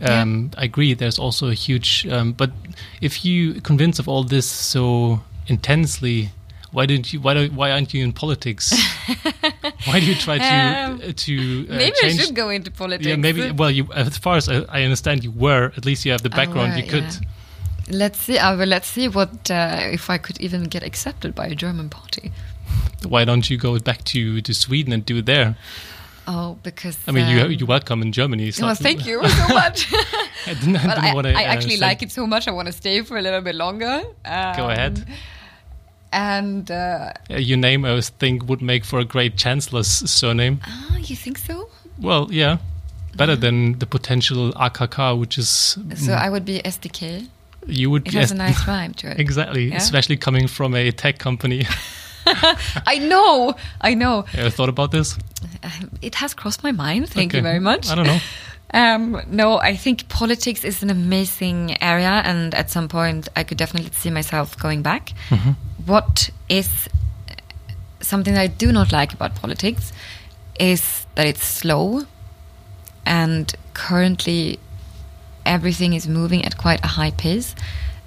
[0.00, 0.94] um, I agree.
[0.94, 2.06] There's also a huge.
[2.10, 2.50] Um, but
[3.00, 6.30] if you convince of all this so intensely.
[6.72, 7.20] Why didn't you?
[7.20, 7.52] Why don't?
[7.54, 8.74] Why aren't you in politics?
[9.84, 13.06] why do you try to Um, uh, to uh, Maybe I should go into politics.
[13.06, 13.50] yeah, maybe.
[13.50, 15.72] Well, you, as far as I, I understand, you were.
[15.76, 16.72] At least you have the background.
[16.72, 17.04] were, you could.
[17.04, 17.20] yeah.
[17.88, 18.38] Let's see.
[18.38, 21.88] Uh, well, let's see what uh, if I could even get accepted by a German
[21.88, 22.32] party.
[23.06, 25.56] Why don't you go back to, to Sweden and do it there?
[26.26, 28.50] Oh, because I mean, you um, you welcome in Germany.
[28.50, 29.92] So Well, thank you so much.
[30.46, 31.40] I didn't, I didn't I.
[31.40, 32.48] I actually like it so much.
[32.48, 34.02] I want to stay for a little bit longer.
[34.24, 35.06] Um, Go ahead.
[36.12, 40.60] And uh, your name, I think, would make for a great chancellor's surname.
[40.66, 41.68] ah, you think so?
[41.98, 42.58] Well, yeah,
[43.16, 45.48] better than the potential AKK, which is
[45.96, 47.26] So I would be SDK.
[47.66, 49.18] you would It be has a nice rhyme to it.
[49.26, 49.76] exactly, Yeah?
[49.76, 51.66] especially coming from a tech company.
[52.86, 54.24] I know, I know.
[54.34, 55.16] Ever thought about this?
[56.02, 57.08] It has crossed my mind.
[57.08, 57.88] Thank you very much.
[57.88, 58.18] I don't know.
[58.74, 63.58] Um, no, I think politics is an amazing area, and at some point, I could
[63.58, 65.12] definitely see myself going back.
[65.28, 65.52] Mm-hmm.
[65.86, 66.88] What is
[67.30, 67.34] uh,
[68.00, 69.92] something I do not like about politics
[70.58, 72.02] is that it's slow,
[73.04, 74.58] and currently,
[75.44, 77.54] everything is moving at quite a high pace.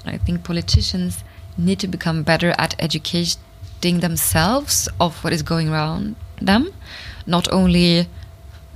[0.03, 1.23] And I think politicians
[1.57, 6.73] need to become better at educating themselves of what is going around them,
[7.25, 8.07] not only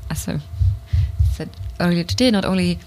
[0.10, 0.42] as I said
[1.80, 2.80] earlier today, not only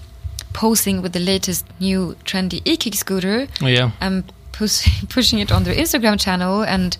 [0.53, 3.83] posing with the latest new trendy e-kick scooter Oh, yeah.
[3.83, 6.97] Um, and push, pushing it on their Instagram channel and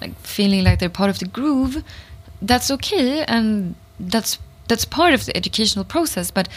[0.00, 1.82] like feeling like they're part of the groove,
[2.40, 6.30] that's okay and that's that's part of the educational process.
[6.30, 6.48] But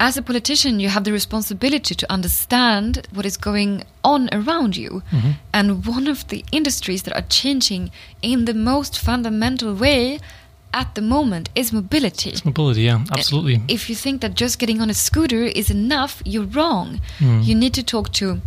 [0.00, 5.02] as a politician, you have the responsibility to understand what is going on around you.
[5.12, 5.30] Mm-hmm.
[5.52, 10.18] And one of the industries that are changing in the most fundamental way
[10.74, 12.34] at the moment is mobility.
[12.44, 13.62] Mobility, yeah, uh, absolutely.
[13.68, 17.00] If you think that just getting on a scooter is enough, you're wrong.
[17.18, 17.40] Hmm.
[17.40, 18.40] You need to talk to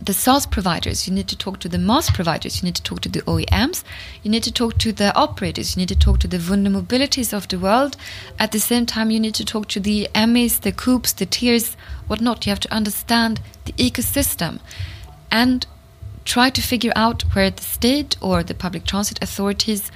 [0.00, 3.00] the SaaS providers, you need to talk to the MaaS providers, you need to talk
[3.00, 3.82] to the OEMs,
[4.22, 7.48] you need to talk to the operators, you need to talk to the vulnerabilities of
[7.48, 7.96] the world.
[8.38, 11.76] At the same time, you need to talk to the Emmys, the Coups, the Tiers,
[12.06, 12.46] whatnot.
[12.46, 14.60] You have to understand the ecosystem
[15.30, 15.66] and
[16.24, 19.90] try to figure out where the state or the public transit authorities,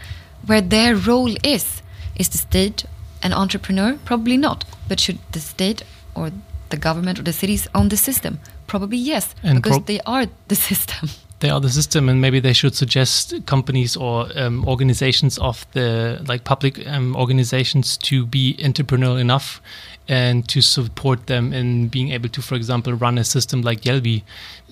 [0.46, 1.82] where their role is.
[2.16, 2.84] Is the state
[3.22, 3.98] an entrepreneur?
[4.04, 4.64] Probably not.
[4.88, 5.82] But should the state
[6.14, 6.32] or
[6.70, 8.40] the government or the cities own the system?
[8.66, 11.08] Probably yes, And because they are the system.
[11.40, 16.22] they are the system and maybe they should suggest companies or um, organizations of the
[16.28, 19.60] like public um, organizations to be entrepreneurial enough
[20.06, 24.22] and to support them in being able to for example run a system like Jelbi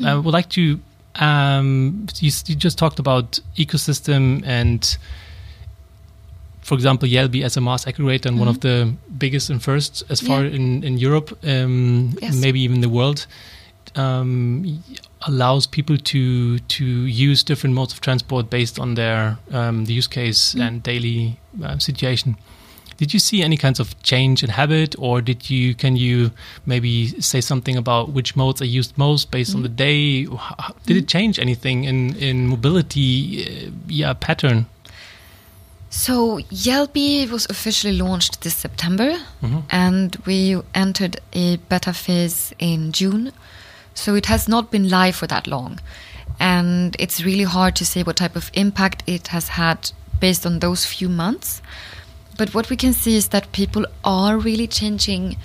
[0.04, 0.78] I would like to
[1.16, 4.96] um, you, you just talked about ecosystem and
[6.68, 8.76] for example, Jelbi as a MaaS aggregator and one of the
[9.18, 10.57] biggest and first as far Yeah.
[10.57, 12.35] in, in Europe, um, Yes.
[12.44, 13.26] maybe even the world,
[13.96, 14.83] um,
[15.22, 16.85] allows people to to
[17.31, 21.78] use different modes of transport based on their um, the use case and daily uh,
[21.78, 22.37] situation.
[22.98, 26.31] Did you see any kinds of change in habit, or did you can you
[26.66, 30.26] maybe say something about which modes are used most based on the day?
[30.87, 33.11] Did it change anything in in mobility?
[33.44, 34.66] Uh, yeah, pattern.
[35.90, 39.61] So Jelbi was officially launched this September, mm-hmm.
[39.70, 43.33] and we entered a beta phase in June.
[43.94, 45.81] So it has not been live for that long,
[46.38, 50.59] and it's really hard to say what type of impact it has had based on
[50.59, 51.62] those few months.
[52.37, 55.37] But what we can see is that people are really changing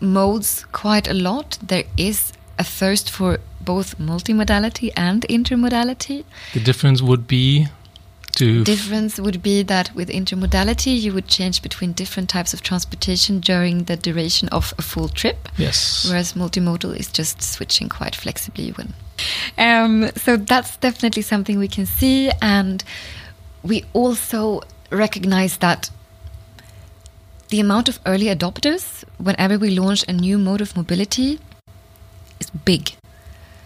[0.00, 1.58] modes quite a lot.
[1.62, 6.24] There is a thirst for both multimodality and intermodality.
[6.54, 7.68] The difference would be
[8.38, 13.40] to difference would be that with intermodality you would change between different types of transportation
[13.40, 16.06] during the duration of a full trip yes.
[16.08, 18.94] whereas multimodal is just switching quite flexibly when
[19.58, 22.84] um, so that's definitely something we can see and
[23.64, 25.90] we also recognize that
[27.48, 31.40] the amount of early adopters whenever we launch a new mode of mobility
[32.38, 32.92] is big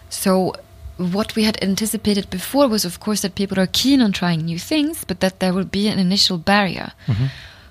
[0.09, 0.53] so
[0.97, 4.59] what we had anticipated before was, of course, that people are keen on trying new
[4.59, 6.91] things, but that there will be an initial barrier.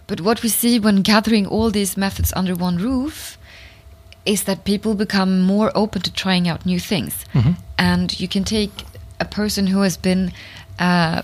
[0.07, 3.39] But what we see when gathering all these methods under one roof
[4.25, 7.25] is that people become more open to trying out new things.
[7.79, 8.85] And you can take
[9.21, 10.33] a person who has been
[10.79, 11.23] uh,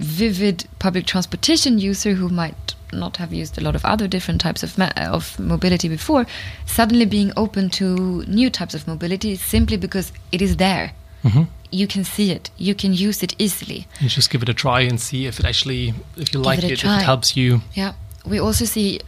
[0.00, 4.62] vivid public transportation user who might not have used a lot of other different types
[4.62, 6.26] of of mobility before,
[6.66, 10.92] suddenly being open to new types of mobility simply because it is there.
[11.22, 11.42] Mm-hmm.
[11.70, 12.50] You can see it.
[12.56, 13.86] You can use it easily.
[14.00, 16.58] You just give it a try and see if it actually, if you give like
[16.58, 17.60] it, it if it helps you.
[17.74, 17.92] Yeah.
[18.26, 19.00] We also see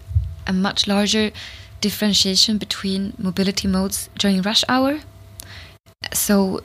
[0.47, 1.33] a much larger
[1.81, 5.01] differentiation between mobility modes during rush hour.
[6.13, 6.61] So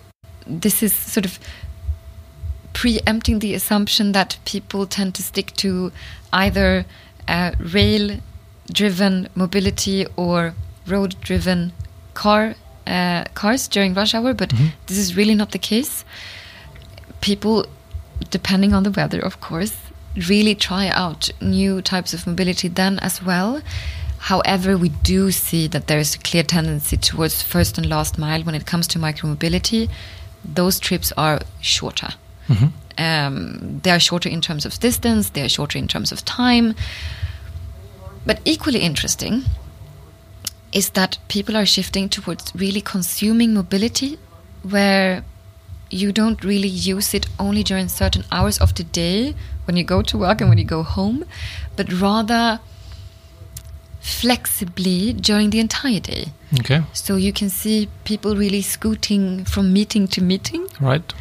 [0.45, 1.39] this is sort of
[2.77, 5.91] preempting the assumption that people tend to stick to
[6.31, 6.85] either
[7.27, 8.19] uh, rail
[8.71, 10.53] driven mobility or
[10.85, 11.73] road driven
[12.13, 12.53] car
[12.85, 14.71] uh, cars during rush hour, but mm -hmm.
[14.85, 16.05] this is really not the case.
[17.19, 17.65] People,
[18.29, 19.73] depending on the weather, of course,
[20.29, 23.61] really try out new types of mobility then as well.
[24.31, 28.43] However, we do see that there is a clear tendency towards first and last mile
[28.43, 29.89] when it comes to micromobility.
[30.55, 32.09] Those trips are shorter.
[32.47, 32.69] Mm -hmm.
[32.97, 36.73] um, they are shorter in terms of distance, they are shorter in terms of time.
[38.25, 39.43] But equally interesting
[40.71, 44.17] is that people are shifting towards really consuming mobility
[44.63, 45.23] where
[45.89, 49.33] you don't really use it only during certain hours of the day
[49.65, 51.23] when you go to work and when you go home,
[51.75, 52.59] but rather
[54.01, 56.31] flexibly during the entire day.
[56.59, 56.81] Okay.
[56.93, 60.67] So you can see people really scooting from meeting to meeting.
[60.79, 61.13] Right.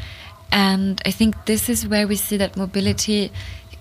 [0.53, 3.31] And I think this is where we see that mobility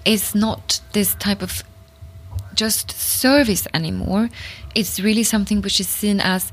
[0.04, 1.64] is not this type of
[2.54, 4.30] just service anymore.
[4.74, 6.52] It's really something which is seen as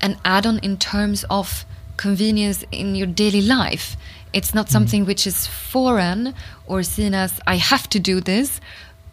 [0.00, 1.64] an add on in terms of
[1.96, 3.96] convenience in your daily life.
[4.32, 4.70] It's not mm.
[4.70, 6.34] something which is foreign
[6.66, 8.60] or seen as, I have to do this,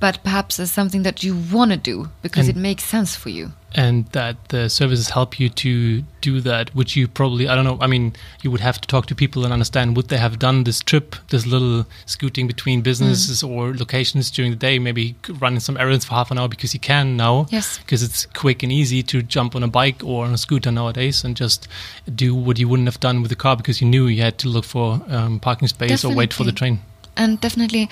[0.03, 3.29] but perhaps as something that you want to do because and, it makes sense for
[3.29, 3.53] you.
[3.73, 7.77] And that the services help you to do that, which you probably, I don't know,
[7.79, 10.65] I mean, you would have to talk to people and understand would they have done
[10.65, 13.49] this trip, this little scooting between businesses mm.
[13.49, 16.81] or locations during the day, maybe running some errands for half an hour because you
[16.81, 17.47] can now.
[17.49, 17.77] Yes.
[17.77, 21.23] Because it's quick and easy to jump on a bike or on a scooter nowadays
[21.23, 21.69] and just
[22.13, 24.49] do what you wouldn't have done with the car because you knew you had to
[24.49, 26.13] look for um, parking space Definitely.
[26.13, 26.81] or wait for the train
[27.15, 27.89] and definitely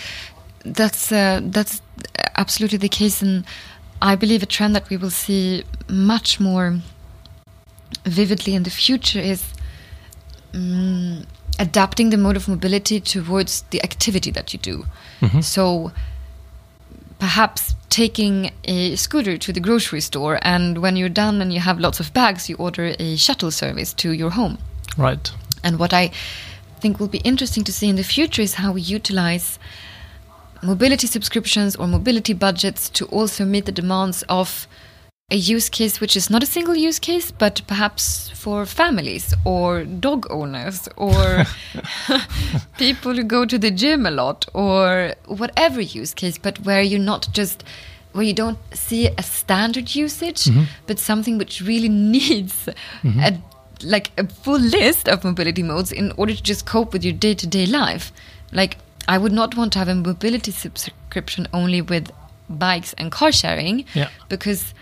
[0.66, 1.82] that's uh, that's
[2.36, 3.45] absolutely the case, and
[4.01, 6.80] I believe a trend that we will see much more
[8.05, 9.43] vividly in the future is
[10.53, 11.24] um,
[11.59, 14.86] adapting the mode of mobility towards the activity that you do.
[15.22, 15.41] Mm-hmm.
[15.41, 15.91] So
[17.20, 21.80] perhaps taking a scooter to the grocery store, and when you're done and you have
[21.80, 24.57] lots of bags, you order a shuttle service to your home.
[24.97, 25.32] Right.
[25.64, 26.12] And what I
[26.80, 29.59] think will be interesting to see in the future is how we utilize
[30.64, 34.68] mobility subscriptions or mobility budgets to also meet the demands of
[35.32, 39.86] a use case which is not a single use case, but perhaps for families or
[39.86, 41.45] dog owners or
[42.78, 46.99] people who go to the gym a lot or whatever use case, but where you're
[46.99, 47.64] not just
[48.12, 50.66] where you don't see a standard usage, mm -hmm.
[50.86, 52.55] but something which really needs
[53.03, 53.24] mm -hmm.
[53.28, 53.32] a
[53.84, 57.36] like a full list of mobility modes in order to just cope with your day
[57.36, 58.12] to day life.
[58.51, 58.78] Like
[59.08, 62.12] I would not want to have a mobility subscription only with
[62.49, 64.10] bikes and car sharing yeah.
[64.30, 64.74] because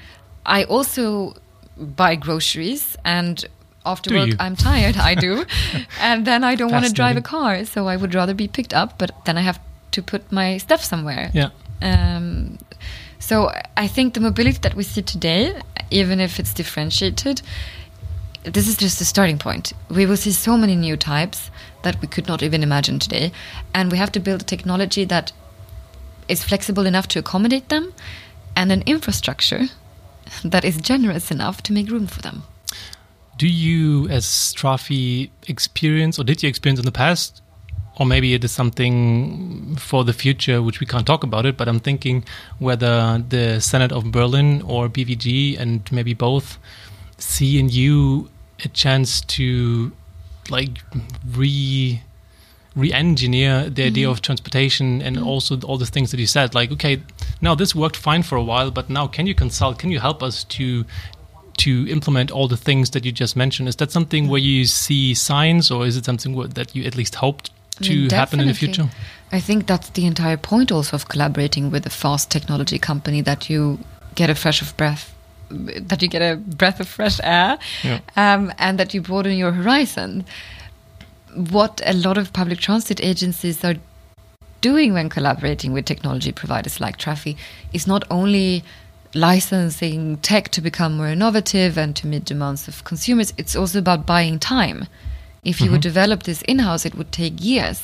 [0.45, 1.36] I also
[1.78, 3.45] buy groceries and
[3.86, 4.36] after do work you?
[4.39, 5.45] I'm tired, I do.
[6.01, 8.74] and then I don't want to drive a car, so I would rather be picked
[8.74, 9.59] up, but then I have
[9.91, 11.32] to put my stuff somewhere.
[11.34, 11.49] Yeah.
[11.82, 12.57] Um,
[13.20, 15.61] so I think the mobility that we see today,
[15.91, 17.41] even if it's differentiated,
[18.43, 19.74] this is just the starting point.
[19.89, 21.49] We will see so many new types
[21.84, 23.32] that we could not even imagine today.
[23.73, 25.32] And we have to build a technology that
[26.27, 27.93] is flexible enough to accommodate them
[28.55, 29.67] and an infrastructure
[30.43, 32.43] that is generous enough to make room for them.
[33.38, 34.25] Do you, as
[34.57, 37.41] Trafi, experience, or did you experience in the past,
[37.97, 41.67] or maybe it is something for the future which we can't talk about it, but
[41.67, 42.25] I'm thinking
[42.59, 46.57] whether the Senate of Berlin or BVG and maybe both
[47.17, 48.30] see in you
[48.63, 49.91] a chance to
[50.51, 50.81] like
[51.35, 52.01] re
[52.75, 54.11] re-engineer the idea mm -hmm.
[54.11, 55.31] of transportation and mm -hmm.
[55.31, 57.01] also all the things that you said like okay
[57.41, 60.21] now this worked fine for a while but now can you consult can you help
[60.21, 60.85] us to
[61.59, 63.67] to implement all the things that you just mentioned?
[63.67, 67.15] Is that something where you see signs or is it something that you at least
[67.15, 68.89] hoped to I mean, happen in the future?
[69.31, 73.49] I think that's the entire point also of collaborating with a fast technology company that
[73.49, 73.79] you
[74.15, 75.13] get a fresh of breath
[75.49, 77.99] that you get a breath of fresh air yeah.
[78.15, 80.25] um, and that you broaden your horizon.
[81.35, 83.75] What a lot of public transit agencies are
[84.61, 87.37] doing when collaborating with technology providers like Trafi
[87.73, 88.63] is not only
[89.13, 94.05] licensing tech to become more innovative and to meet demands of consumers, it's also about
[94.05, 94.87] buying time.
[95.43, 95.71] If you mm -hmm.
[95.71, 97.79] would develop this in house, it would take years.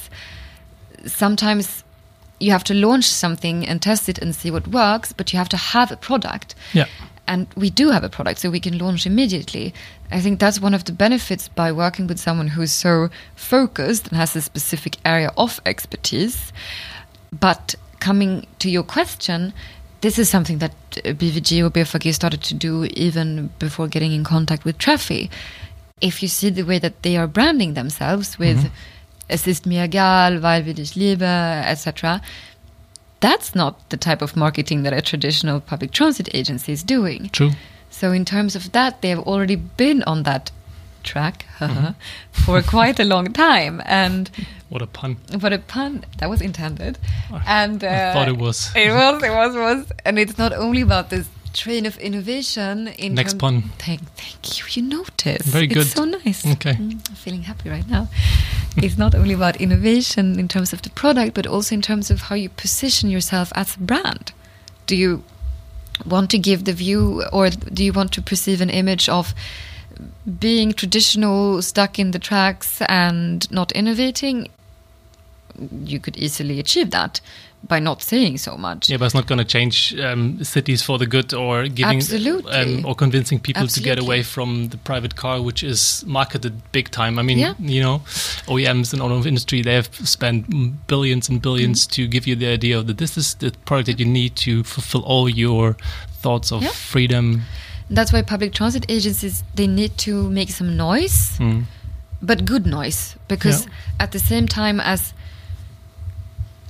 [1.05, 1.83] Sometimes
[2.39, 5.49] you have to launch something and test it and see what works, but you have
[5.49, 6.55] to have a product.
[6.73, 6.87] Yeah.
[7.27, 9.73] And we do have a product, so we can launch immediately.
[10.11, 14.17] I think that's one of the benefits by working with someone who's so focused and
[14.17, 16.53] has a specific area of expertise.
[17.31, 19.53] But coming to your question,
[20.01, 24.23] this is something that uh, BVG or BFG started to do even before getting in
[24.23, 25.29] contact with Trafi.
[26.01, 28.93] If you see the way that they are branding themselves with mm -hmm.
[29.27, 32.21] Es ist mir egal, weil wir dich liebe, etc.,
[33.25, 37.29] that's not the type of marketing that a traditional public transit agency is doing.
[37.29, 37.51] True.
[37.89, 40.51] So, in terms of that, they have already been on that
[41.01, 41.91] track mm-hmm.
[42.31, 43.81] for quite a long time.
[43.85, 44.29] And
[44.69, 45.17] what a pun!
[45.39, 46.05] What a pun!
[46.19, 46.99] That was intended.
[47.47, 48.71] And uh, I thought it was.
[48.75, 49.23] It was.
[49.23, 49.55] It was.
[49.55, 49.91] Was.
[50.05, 52.89] And it's not only about this train of innovation.
[52.89, 53.63] In Next pun.
[53.79, 54.65] Thank, thank you.
[54.69, 55.45] You noticed.
[55.45, 55.87] Very good.
[55.87, 56.45] It's so nice.
[56.45, 56.73] Okay.
[56.73, 58.07] Mm, I'm feeling happy right now.
[58.77, 62.21] It's not only about innovation in terms of the product, but also in terms of
[62.21, 64.33] how you position yourself as a brand.
[64.85, 65.23] Do you
[66.05, 69.33] want to give the view, or do you want to perceive an image of
[70.39, 74.49] being traditional, stuck in the tracks, and not innovating?
[75.85, 77.21] You could easily achieve that
[77.67, 78.89] by not saying so much.
[78.89, 82.01] Yeah, but it's not going to change um, cities for the good or giving
[82.51, 83.89] um, or convincing people Absolutely.
[83.89, 87.17] to get away from the private car, which is marketed big time.
[87.17, 87.55] I mean, yeah.
[87.59, 87.99] you know,
[88.47, 91.91] OEMs and automotive industry they have spent billions and 1000000000s mm.
[91.91, 95.01] to give you the idea that this is the product that you need to fulfill
[95.03, 95.75] all your
[96.21, 96.69] thoughts of yeah.
[96.69, 97.41] freedom.
[97.89, 101.65] That's why public transit agencies they need to make some noise, mm.
[102.21, 103.71] but good noise, because yeah.
[103.99, 105.13] at the same time as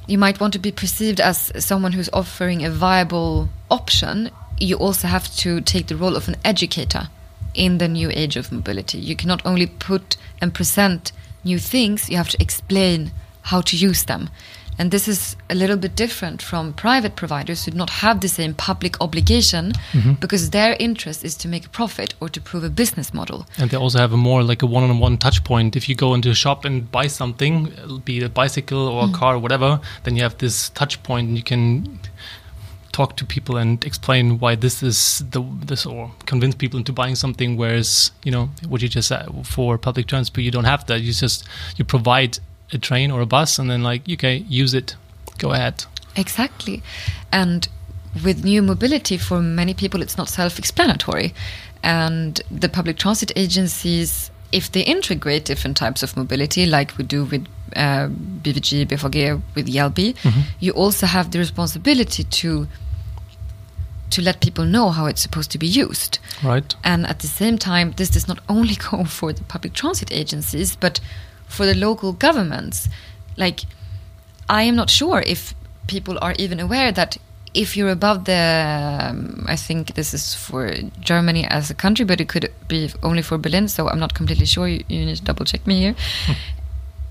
[0.07, 4.29] you might want to be perceived as someone who's offering a viable option,
[4.59, 7.09] you also have to take the role of an educator
[7.53, 8.97] in the new age of mobility.
[8.97, 11.11] You cannot only put and present
[11.43, 13.11] new things, you have to explain
[13.43, 14.29] how to use them.
[14.77, 18.27] And this is a little bit different from private providers who do not have the
[18.27, 20.13] same public obligation mm-hmm.
[20.13, 23.45] because their interest is to make a profit or to prove a business model.
[23.57, 25.75] And they also have a more like a one on one touch point.
[25.75, 27.71] If you go into a shop and buy something,
[28.03, 29.13] be it a bicycle or a mm.
[29.13, 31.99] car or whatever, then you have this touch point and you can
[32.95, 37.13] talk to people and explain why this is the this or convince people into buying
[37.13, 41.01] something whereas you know what you just said for public transport you don't have that
[41.01, 41.45] you just
[41.75, 42.39] you provide
[42.71, 44.95] a train or a bus and then like okay use it
[45.37, 45.85] go ahead
[46.15, 46.81] exactly
[47.31, 47.67] and
[48.23, 51.33] with new mobility for many people it's not self-explanatory
[51.83, 57.25] and the public transit agencies if they integrate different types of mobility like we do
[57.25, 57.45] with
[57.75, 60.41] uh, BVG, BVG, with Jelbi, mm-hmm.
[60.59, 62.67] you also have the responsibility to
[64.11, 66.19] to let people know how it's supposed to be used.
[66.43, 66.73] Right.
[66.83, 70.75] And at the same time, this does not only go for the public transit agencies,
[70.75, 70.99] but
[71.47, 72.89] for the local governments.
[73.37, 73.61] Like,
[74.49, 75.53] I am not sure if
[75.87, 77.17] people are even aware that
[77.53, 82.19] if you're above the, um, I think this is for Germany as a country, but
[82.19, 84.67] it could be only for Berlin, so I'm not completely sure.
[84.67, 85.95] You, you need to double check me here.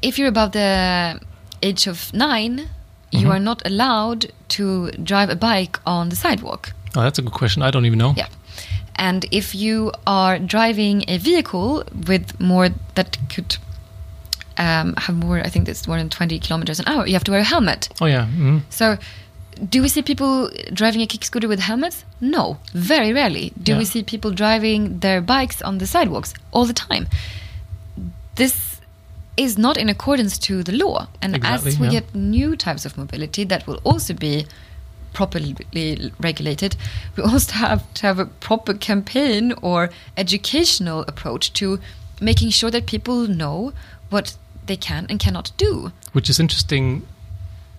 [0.03, 1.19] if you're above the
[1.63, 3.19] age of 9 mm-hmm.
[3.19, 6.73] you are not allowed to drive a bike on the sidewalk.
[6.95, 7.63] Oh, that's a good question.
[7.63, 8.15] I don't even know.
[8.17, 8.29] Yeah.
[8.97, 13.57] And if you are driving a vehicle with more that could
[14.57, 17.31] um, have more, I think it's more than 20 kilometers an hour, you have to
[17.31, 17.89] wear a helmet.
[18.01, 18.25] Oh, yeah.
[18.25, 18.59] Mm-hmm.
[18.71, 18.99] So,
[19.69, 22.05] do we see people driving a kick scooter with helmets?
[22.21, 23.53] No, very rarely.
[23.63, 23.79] Do yeah.
[23.79, 26.35] we see people driving their bikes on the sidewalks?
[26.53, 27.07] All the time.
[28.35, 28.81] This
[29.37, 31.09] is not in accordance to the law.
[31.23, 32.01] And exactly, as we yeah.
[32.01, 34.47] get new types of mobility that will also be
[35.13, 35.55] properly
[36.19, 36.77] regulated,
[37.17, 41.79] we also have to have a proper campaign or educational approach to
[42.21, 43.73] making sure that people know
[44.11, 44.37] what
[44.67, 45.93] they can and cannot do.
[46.13, 47.07] Which is interesting.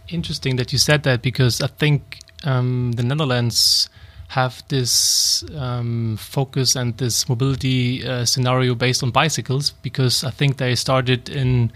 [0.07, 3.89] Interesting that you said that because I think um, the Netherlands
[4.29, 10.57] have this um, focus and this mobility uh, scenario based on bicycles because I think
[10.57, 11.71] they started in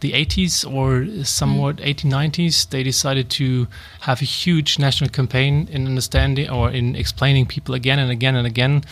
[0.00, 1.94] the 80s or somewhat mm.
[1.94, 3.66] 1890s they decided to
[4.00, 8.46] have a huge national campaign in understanding or in explaining people again and again and
[8.46, 8.84] again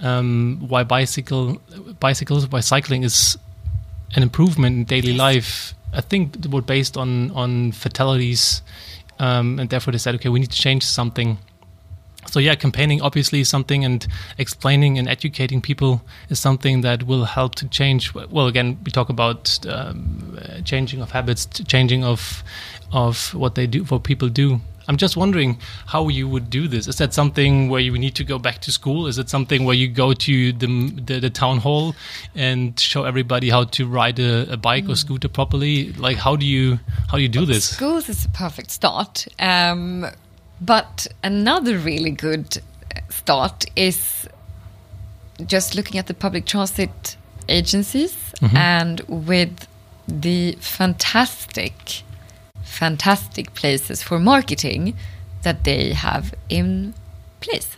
[0.00, 1.60] um, why bicycle
[2.00, 3.36] bicycles why cycling is
[4.14, 5.74] an improvement in daily life.
[5.92, 8.62] I think were based on on fatalities,
[9.18, 11.38] um, and therefore they said, okay, we need to change something.
[12.28, 17.24] So yeah, campaigning obviously is something, and explaining and educating people is something that will
[17.24, 18.12] help to change.
[18.14, 22.42] Well, again, we talk about um, changing of habits, changing of
[22.92, 24.60] of what they do, what people do.
[24.88, 26.86] I'm just wondering how you would do this.
[26.86, 29.06] Is that something where you need to go back to school?
[29.06, 30.66] Is it something where you go to the
[31.04, 31.94] the, the town hall
[32.34, 34.92] and show everybody how to ride a, a bike mm.
[34.92, 35.92] or scooter properly?
[35.92, 36.78] Like how do you
[37.08, 37.68] how do you do well, this?
[37.70, 40.06] Schools is a perfect start, um,
[40.60, 42.58] but another really good
[43.08, 44.28] start is
[45.46, 47.16] just looking at the public transit
[47.48, 48.56] agencies mm -hmm.
[48.56, 49.66] and with
[50.08, 52.02] the fantastic
[52.76, 54.94] fantastic places for marketing
[55.42, 56.94] that they have in
[57.40, 57.76] place.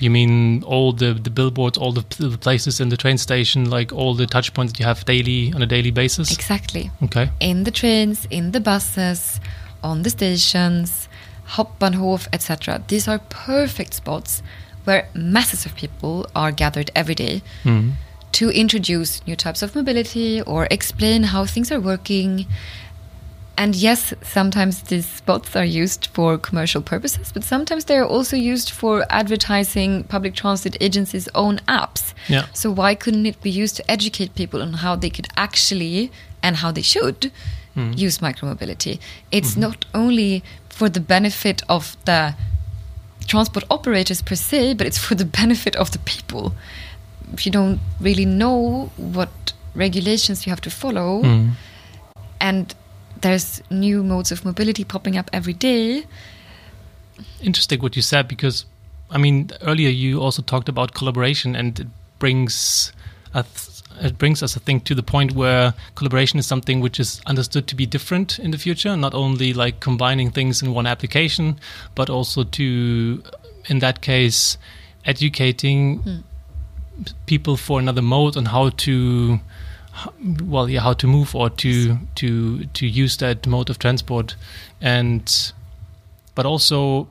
[0.00, 3.92] You mean all the, the billboards, all the, the places in the train station, like
[3.92, 6.32] all the touch points that you have daily on a daily basis?
[6.32, 6.90] Exactly.
[7.02, 7.30] Okay.
[7.38, 9.40] In the trains, in the buses,
[9.82, 11.08] on the stations,
[11.48, 12.82] Hauptbahnhof, etc.
[12.88, 14.42] These are perfect spots
[14.84, 17.92] where masses of people are gathered every day mm.
[18.32, 22.46] to introduce new types of mobility or explain how things are working
[23.60, 28.34] and yes, sometimes these spots are used for commercial purposes, but sometimes they are also
[28.34, 32.14] used for advertising public transit agencies' own apps.
[32.26, 32.46] Yeah.
[32.54, 36.10] So why couldn't it be used to educate people on how they could actually
[36.42, 37.30] and how they should
[37.76, 37.98] mm.
[37.98, 38.98] use micromobility?
[39.30, 39.60] It's mm-hmm.
[39.60, 42.34] not only for the benefit of the
[43.26, 46.54] transport operators per se, but it's for the benefit of the people.
[47.34, 51.50] If you don't really know what regulations you have to follow, mm.
[52.40, 52.74] and
[53.22, 56.04] there's new modes of mobility popping up every day.
[57.40, 58.64] Interesting what you said because,
[59.10, 61.86] I mean, earlier you also talked about collaboration, and it
[62.18, 62.92] brings
[63.34, 67.20] us, it brings us, I think, to the point where collaboration is something which is
[67.26, 68.96] understood to be different in the future.
[68.96, 71.58] Not only like combining things in one application,
[71.94, 73.22] but also to,
[73.68, 74.58] in that case,
[75.04, 75.98] educating.
[75.98, 76.16] Hmm.
[77.24, 79.40] people for another mode on how to
[80.44, 84.36] well, yeah, how to move or to to to use that mode of transport,
[84.80, 85.52] and
[86.34, 87.08] but also,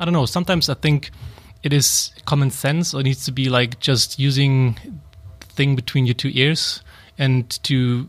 [0.00, 0.26] I don't know.
[0.26, 1.10] Sometimes I think
[1.62, 4.76] it is common sense, or needs to be like just using
[5.40, 6.82] thing between your two ears
[7.18, 8.08] and to.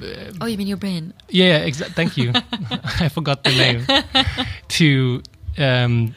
[0.00, 1.12] Uh, oh, you mean your brain?
[1.28, 1.94] Yeah, exactly.
[1.94, 2.32] Thank you.
[3.00, 3.86] I forgot the name.
[4.68, 5.22] to
[5.58, 6.14] um,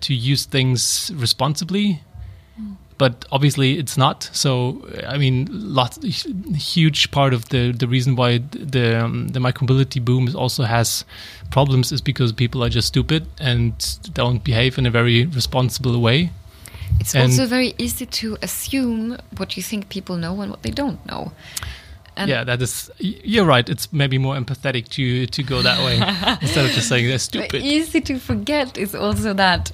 [0.00, 2.02] to use things responsibly
[2.98, 4.30] but obviously it's not.
[4.32, 5.98] So I mean, lots,
[6.54, 11.04] huge part of the the reason why the um, the micromobility boom also has
[11.50, 13.74] problems is because people are just stupid and
[14.14, 16.30] don't behave in a very responsible way.
[17.00, 20.70] It's and also very easy to assume what you think people know and what they
[20.70, 21.32] don't know.
[22.16, 22.90] And yeah, that is.
[22.98, 23.68] You're right.
[23.68, 25.96] It's maybe more empathetic to to go that way
[26.40, 27.62] instead of just saying they're stupid.
[27.62, 29.70] easy to forget is also that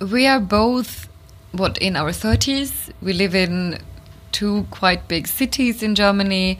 [0.00, 1.09] we are both
[1.52, 2.90] what in our 30s.
[3.02, 3.78] We live in
[4.32, 6.58] two quite big cities in Germany.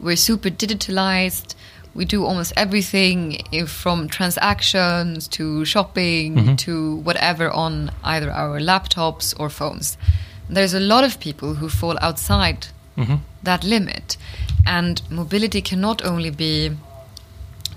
[0.00, 1.54] We're super digitalized.
[1.94, 6.54] We do almost everything from transactions to shopping mm-hmm.
[6.56, 9.96] to whatever on either our laptops or phones.
[10.48, 13.16] There's a lot of people who fall outside mm-hmm.
[13.42, 14.16] that limit.
[14.66, 16.76] And mobility can not only be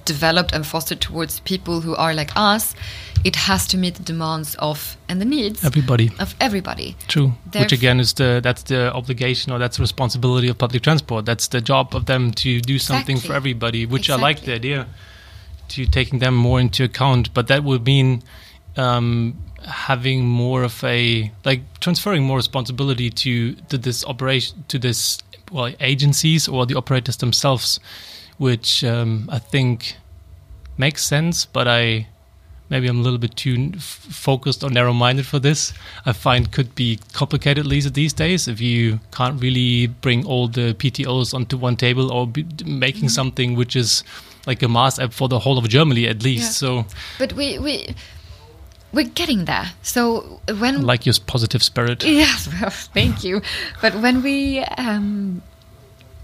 [0.05, 2.75] developed and fostered towards people who are like us,
[3.23, 6.95] it has to meet the demands of and the needs everybody of everybody.
[7.07, 11.25] True, which again is the that's the obligation or that's the responsibility of public transport.
[11.25, 13.27] That's the job of them to do something exactly.
[13.27, 13.85] for everybody.
[13.85, 14.23] Which exactly.
[14.23, 14.87] I like the idea
[15.69, 18.23] to taking them more into account, but that would mean.
[18.77, 19.35] Um,
[19.67, 25.19] having more of a like transferring more responsibility to to this operation to this
[25.51, 27.79] well agencies or the operators themselves
[28.41, 29.97] which um, I think
[30.75, 32.07] makes sense, but I
[32.69, 35.73] maybe I'm a little bit too focused or narrow-minded for this.
[36.07, 40.47] I find could be complicated, at least these days, if you can't really bring all
[40.47, 42.25] the PTOs onto one table or
[42.65, 43.07] making mm-hmm.
[43.09, 44.03] something which is
[44.47, 46.63] like a MaaS app for the whole of Germany at least.
[46.63, 46.83] Yeah.
[46.83, 46.85] So,
[47.19, 47.93] but we we
[48.91, 49.67] we're getting there.
[49.83, 52.03] So when like your positive spirit.
[52.21, 53.43] Yes, well, thank you.
[53.83, 55.43] But when we um,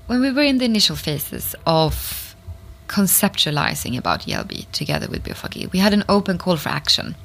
[0.07, 2.35] when we were in the initial phases of
[2.87, 7.15] conceptualizing about Jelbi together with BVG, we had an open call for action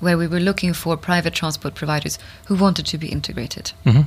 [0.00, 3.72] where we were looking for private transport providers who wanted to be integrated.
[3.84, 4.02] Mm-hmm.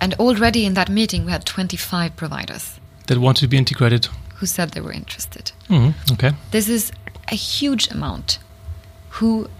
[0.00, 4.46] And already in that meeting, we had 25 providers that wanted to be integrated who
[4.46, 5.52] said they were interested.
[5.68, 6.12] Mm-hmm.
[6.14, 6.32] Okay.
[6.50, 6.92] This is
[7.30, 8.38] a huge amount
[9.10, 9.50] who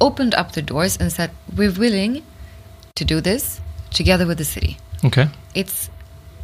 [0.00, 2.24] opened up the doors and said, We're willing
[2.94, 3.60] to do this
[3.90, 4.78] together with the city.
[5.04, 5.28] Okay.
[5.54, 5.90] It's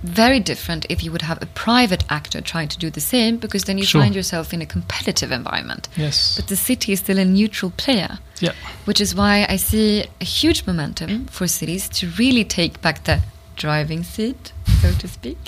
[0.04, 3.64] very different if you would have a private actor trying to do the same because
[3.64, 4.02] then you sure.
[4.02, 5.88] find yourself in a competitive environment.
[5.96, 6.36] Yes.
[6.36, 8.18] But the city is still a neutral player.
[8.40, 8.52] Yeah.
[8.84, 13.22] Which is why I see a huge momentum for cities to really take back the
[13.56, 14.52] driving seat,
[14.82, 15.38] so to speak.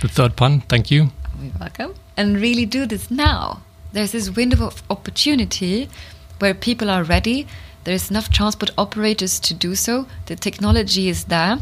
[0.00, 1.10] The third pun, thank you.
[1.42, 1.94] You're welcome.
[2.16, 3.62] And really do this now.
[3.92, 5.88] there's this window of opportunity
[6.40, 7.46] where people are ready.
[7.84, 10.06] There is enough transport operators to do so.
[10.26, 11.58] The technology is there.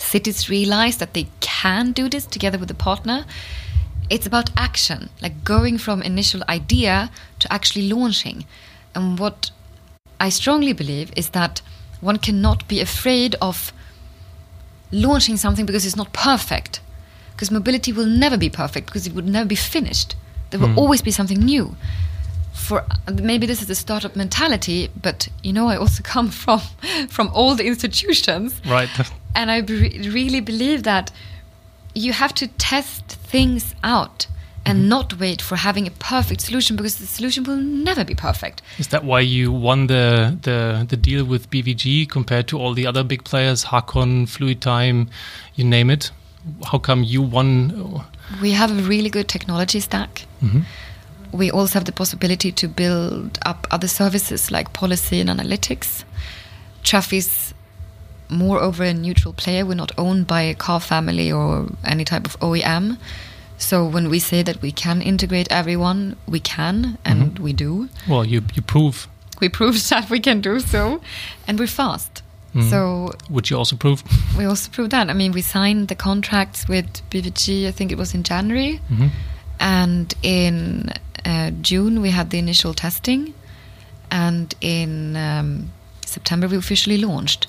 [0.00, 3.24] Cities realize that they can do this together with a partner.
[4.08, 8.44] It's about action, like going from initial idea to actually launching.
[8.94, 9.50] And what
[10.18, 11.62] I strongly believe is that
[12.00, 13.72] one cannot be afraid of
[14.90, 16.80] launching something because it's not perfect.
[17.32, 20.16] Because mobility will never be perfect because it would never be finished.
[20.50, 20.78] There will Mm.
[20.78, 21.76] always be something new.
[22.52, 26.60] For maybe this is the startup mentality, but you know, I also come from
[27.08, 28.90] from old institutions, Right.
[29.34, 31.10] And I really believe that
[31.94, 34.26] you have to test things out
[34.66, 38.60] and not wait for having a perfect solution because the solution will never be perfect.
[38.78, 42.86] Is that why you won the, the, the deal with BVG compared to all the
[42.86, 45.08] other big players, HaCon, Fluid Time,
[45.54, 46.10] you name it?
[46.66, 48.04] How come you won?
[48.42, 50.26] We have a really good technology stack.
[50.42, 50.64] Mhm.
[51.32, 56.04] We also have the possibility to build up other services like policy and analytics.
[57.12, 57.54] Is
[58.30, 59.64] moreover a neutral player.
[59.66, 62.96] We're not owned by a car family or any type of OEM.
[63.58, 67.88] So when we say that we can integrate everyone, we can, and we do.
[68.08, 69.06] Well, you, you prove.
[69.40, 71.00] We proved that we can do so,
[71.46, 72.22] and we're fast.
[72.68, 74.02] So Would you also prove?
[74.38, 75.08] we also proved that.
[75.08, 77.68] I mean, we signed the contracts with BVG.
[77.68, 79.10] I think it was in January, Mhm.
[79.60, 80.90] and in
[81.24, 83.34] uh, June we had the initial testing,
[84.10, 85.70] and in um,
[86.04, 87.46] September we officially launched.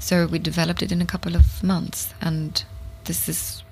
[0.00, 2.64] So we developed it in a couple of months, and
[3.04, 3.62] this is,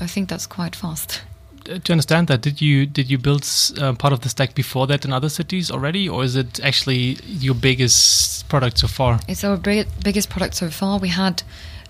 [0.00, 1.22] I think that's quite fast.
[1.70, 3.44] Uh, To understand that, did you did you build
[3.78, 7.18] uh, part of the stack before that in other cities already, or is it actually
[7.24, 9.20] your biggest product so far?
[9.28, 10.98] It's our big, biggest product so far.
[11.00, 11.42] We had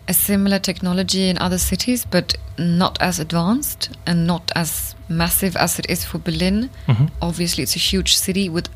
[0.09, 5.79] a similar technology in other cities, but not as advanced and not as massive as
[5.79, 6.69] it is for Berlin.
[6.87, 7.09] Mhm.
[7.21, 8.69] Obviously, it's a huge city with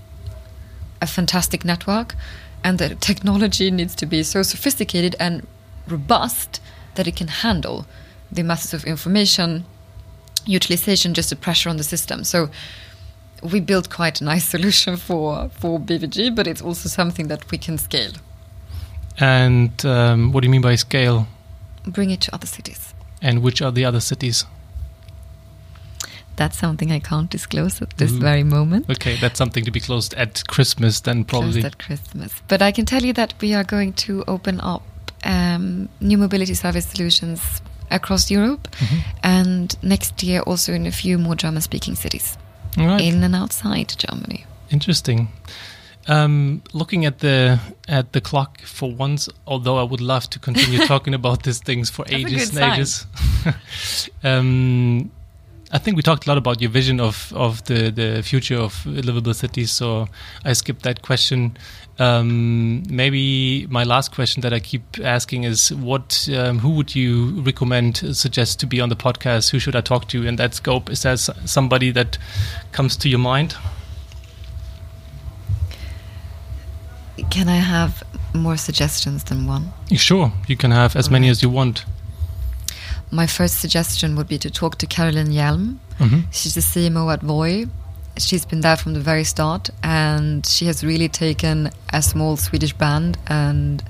[1.00, 2.14] a fantastic network,
[2.64, 5.46] and the technology needs to be so sophisticated and
[5.86, 6.60] robust
[6.94, 7.86] that it can handle
[8.32, 9.64] the masses of information
[10.46, 12.24] utilization, just the pressure on the system.
[12.24, 12.50] So
[13.42, 17.58] we built quite a nice solution for for BVG, but it's also something that we
[17.58, 18.12] can scale.
[19.18, 21.28] And um, what do you mean by scale?
[21.86, 22.94] bring it to other cities.
[23.20, 24.44] And which are the other cities?
[26.36, 28.20] That's something I can't disclose at this Mhm.
[28.20, 28.90] very moment.
[28.90, 31.60] Okay, that's something to be closed at Christmas then probably.
[31.60, 32.32] Closed at Christmas.
[32.48, 34.82] But I can tell you that we are going to open up
[35.26, 37.40] um, new mobility service solutions
[37.90, 38.98] across Europe, Mm-hmm.
[39.22, 42.36] and next year also in a few more German-speaking cities,
[42.76, 43.00] All right.
[43.00, 44.44] in and outside Germany.
[44.70, 45.28] Interesting.
[46.06, 47.58] Um, looking at the
[47.88, 51.88] at the clock for once, although I would love to continue talking about these things
[51.90, 53.06] for That's ages and ages.
[54.22, 55.10] um,
[55.74, 58.86] I think we talked a lot about your vision of of the the future of
[58.86, 60.06] livable cities, so
[60.44, 61.56] I skipped that question.
[61.98, 67.40] Um, maybe my last question that I keep asking is, what um, who would you
[67.42, 69.50] recommend, uh, suggest to be on the podcast?
[69.50, 70.90] Who should I talk to in that scope?
[70.90, 72.18] Is there somebody that
[72.70, 73.56] comes to your mind?
[77.30, 79.72] Can I have more suggestions than one?
[79.92, 81.84] Sure, you can have as many as you want.
[83.14, 85.76] My first suggestion would be to talk to Carolyn Hjelm.
[86.00, 86.24] Mhm.
[86.32, 87.66] She's the CMO at Voi.
[88.16, 92.72] She's been there from the very start, and she has really taken a small Swedish
[92.72, 93.82] band and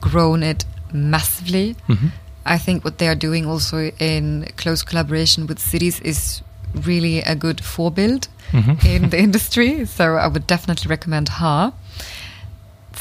[0.00, 1.76] grown it massively.
[1.88, 2.12] Mhm.
[2.46, 6.40] I think what they are doing also in close collaboration with cities is
[6.74, 8.84] really a good forebuild Mhm.
[8.84, 9.84] in the industry.
[9.86, 11.72] So I would definitely recommend her.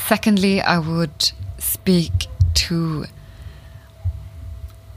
[0.09, 2.27] Secondly, I would speak
[2.65, 3.05] to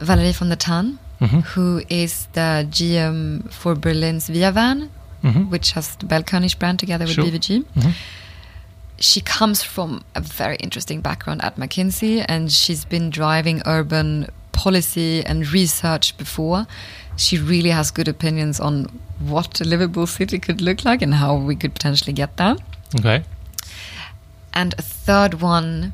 [0.01, 1.45] Valerie von der Tann, Mhm.
[1.55, 4.89] who is the GM for Berlin's ViaVan,
[5.23, 5.51] Mhm.
[5.51, 7.25] which has the Berlkönig brand together with Sure.
[7.25, 7.65] BVG.
[7.75, 7.95] Mhm.
[8.99, 15.23] She comes from a very interesting background at McKinsey, and she's been driving urban policy
[15.25, 16.67] and research before.
[17.17, 18.87] She really has good opinions on
[19.19, 22.57] what a livable city could look like and how we could potentially get there.
[22.99, 23.23] Okay.
[24.55, 25.93] And a third one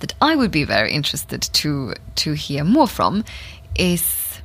[0.00, 3.24] that I would be very interested to to hear more from
[3.76, 4.40] is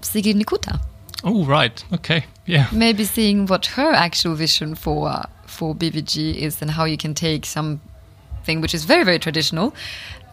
[0.00, 0.80] Sigrid Nikutta.
[1.22, 1.84] Oh, right.
[1.92, 2.26] Okay.
[2.46, 2.68] Yeah.
[2.72, 7.46] Maybe seeing what her actual vision for for BVG is and how you can take
[7.46, 9.74] something which is very very traditional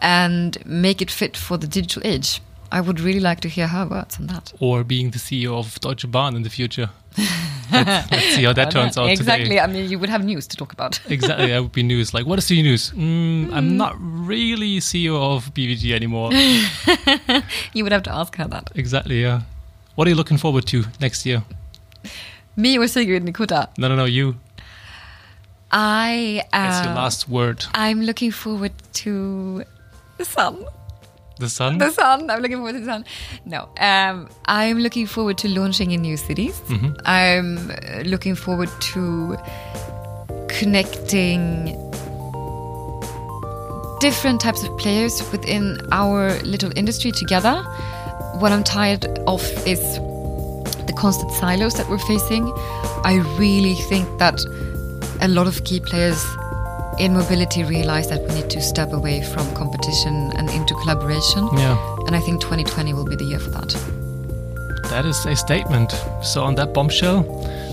[0.01, 2.41] and make it fit for the digital age.
[2.71, 4.53] I would really like to hear her words on that.
[4.59, 6.89] Or being the CEO of Deutsche Bahn in the future.
[7.71, 9.49] let's, let's see how that turns out exactly.
[9.49, 9.59] today.
[9.59, 10.99] I mean, you would have news to talk about.
[11.09, 11.47] Exactly.
[11.47, 12.13] That would be news.
[12.13, 12.91] Like, what is the news?
[12.91, 16.31] Mm, I'm not really CEO of BVG anymore.
[17.73, 18.71] you would have to ask her that.
[18.75, 19.21] exactly.
[19.21, 19.41] Yeah.
[19.95, 21.43] What are you looking forward to next year?
[22.55, 23.67] Me or Sigrid Nikutta?
[23.77, 24.35] No, no, no, you.
[25.71, 26.43] I.
[26.51, 27.65] That's your um, last word.
[27.73, 29.63] I'm looking forward to
[30.17, 30.65] the sun.
[31.41, 31.79] The sun?
[31.79, 32.29] The sun.
[32.29, 33.03] I'm looking forward to the sun.
[33.45, 36.61] No, um, I'm looking forward to launching in new cities.
[37.05, 39.37] I'm uh, looking forward to
[40.49, 41.75] connecting
[44.01, 47.63] different types of players within our little industry together.
[48.37, 49.81] What I'm tired of is
[50.85, 52.51] the constant silos that we're facing.
[53.03, 54.39] I really think that
[55.21, 56.23] a lot of key players
[56.99, 61.47] in mobility realize that we need to step away from competition and into collaboration.
[61.57, 61.77] yeah.
[62.07, 63.75] And I think 2020 will be the year for that.
[64.89, 65.91] That is a statement.
[66.21, 67.23] So on that bombshell,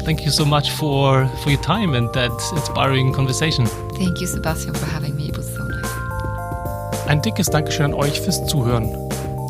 [0.04, 3.66] thank you so much for, for your time and that inspiring conversation.
[3.96, 5.28] Thank you, Sebastian, for having me.
[5.28, 7.08] It was so nice.
[7.08, 8.94] Ein dickes Dankeschön an euch fürs Zuhören.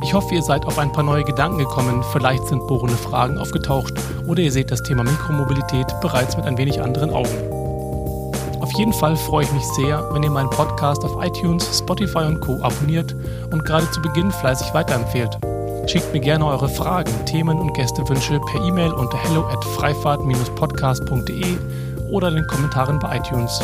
[0.05, 3.93] Ich hoffe, ihr seid auf ein paar neue Gedanken gekommen, vielleicht sind bohrende Fragen aufgetaucht
[4.27, 7.58] oder ihr seht das Thema Mikromobilität bereits mit ein wenig anderen Augen.
[8.69, 12.41] Auf jeden Fall freue ich mich sehr, wenn ihr meinen Podcast auf iTunes, Spotify und
[12.41, 12.63] Co.
[12.63, 13.17] abonniert
[13.51, 15.39] und gerade zu Beginn fleißig weiterempfehlt.
[15.87, 21.57] Schickt mir gerne eure Fragen, Themen und Gästewünsche per E-Mail unter hello at freifahrt-podcast.de
[22.11, 23.59] oder in den Kommentaren bei iTunes.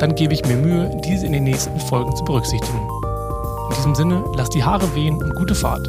[0.00, 2.80] Dann gebe ich mir Mühe, diese in den nächsten Folgen zu berücksichtigen.
[3.70, 5.86] In diesem Sinne, lasst die Haare wehen und gute Fahrt.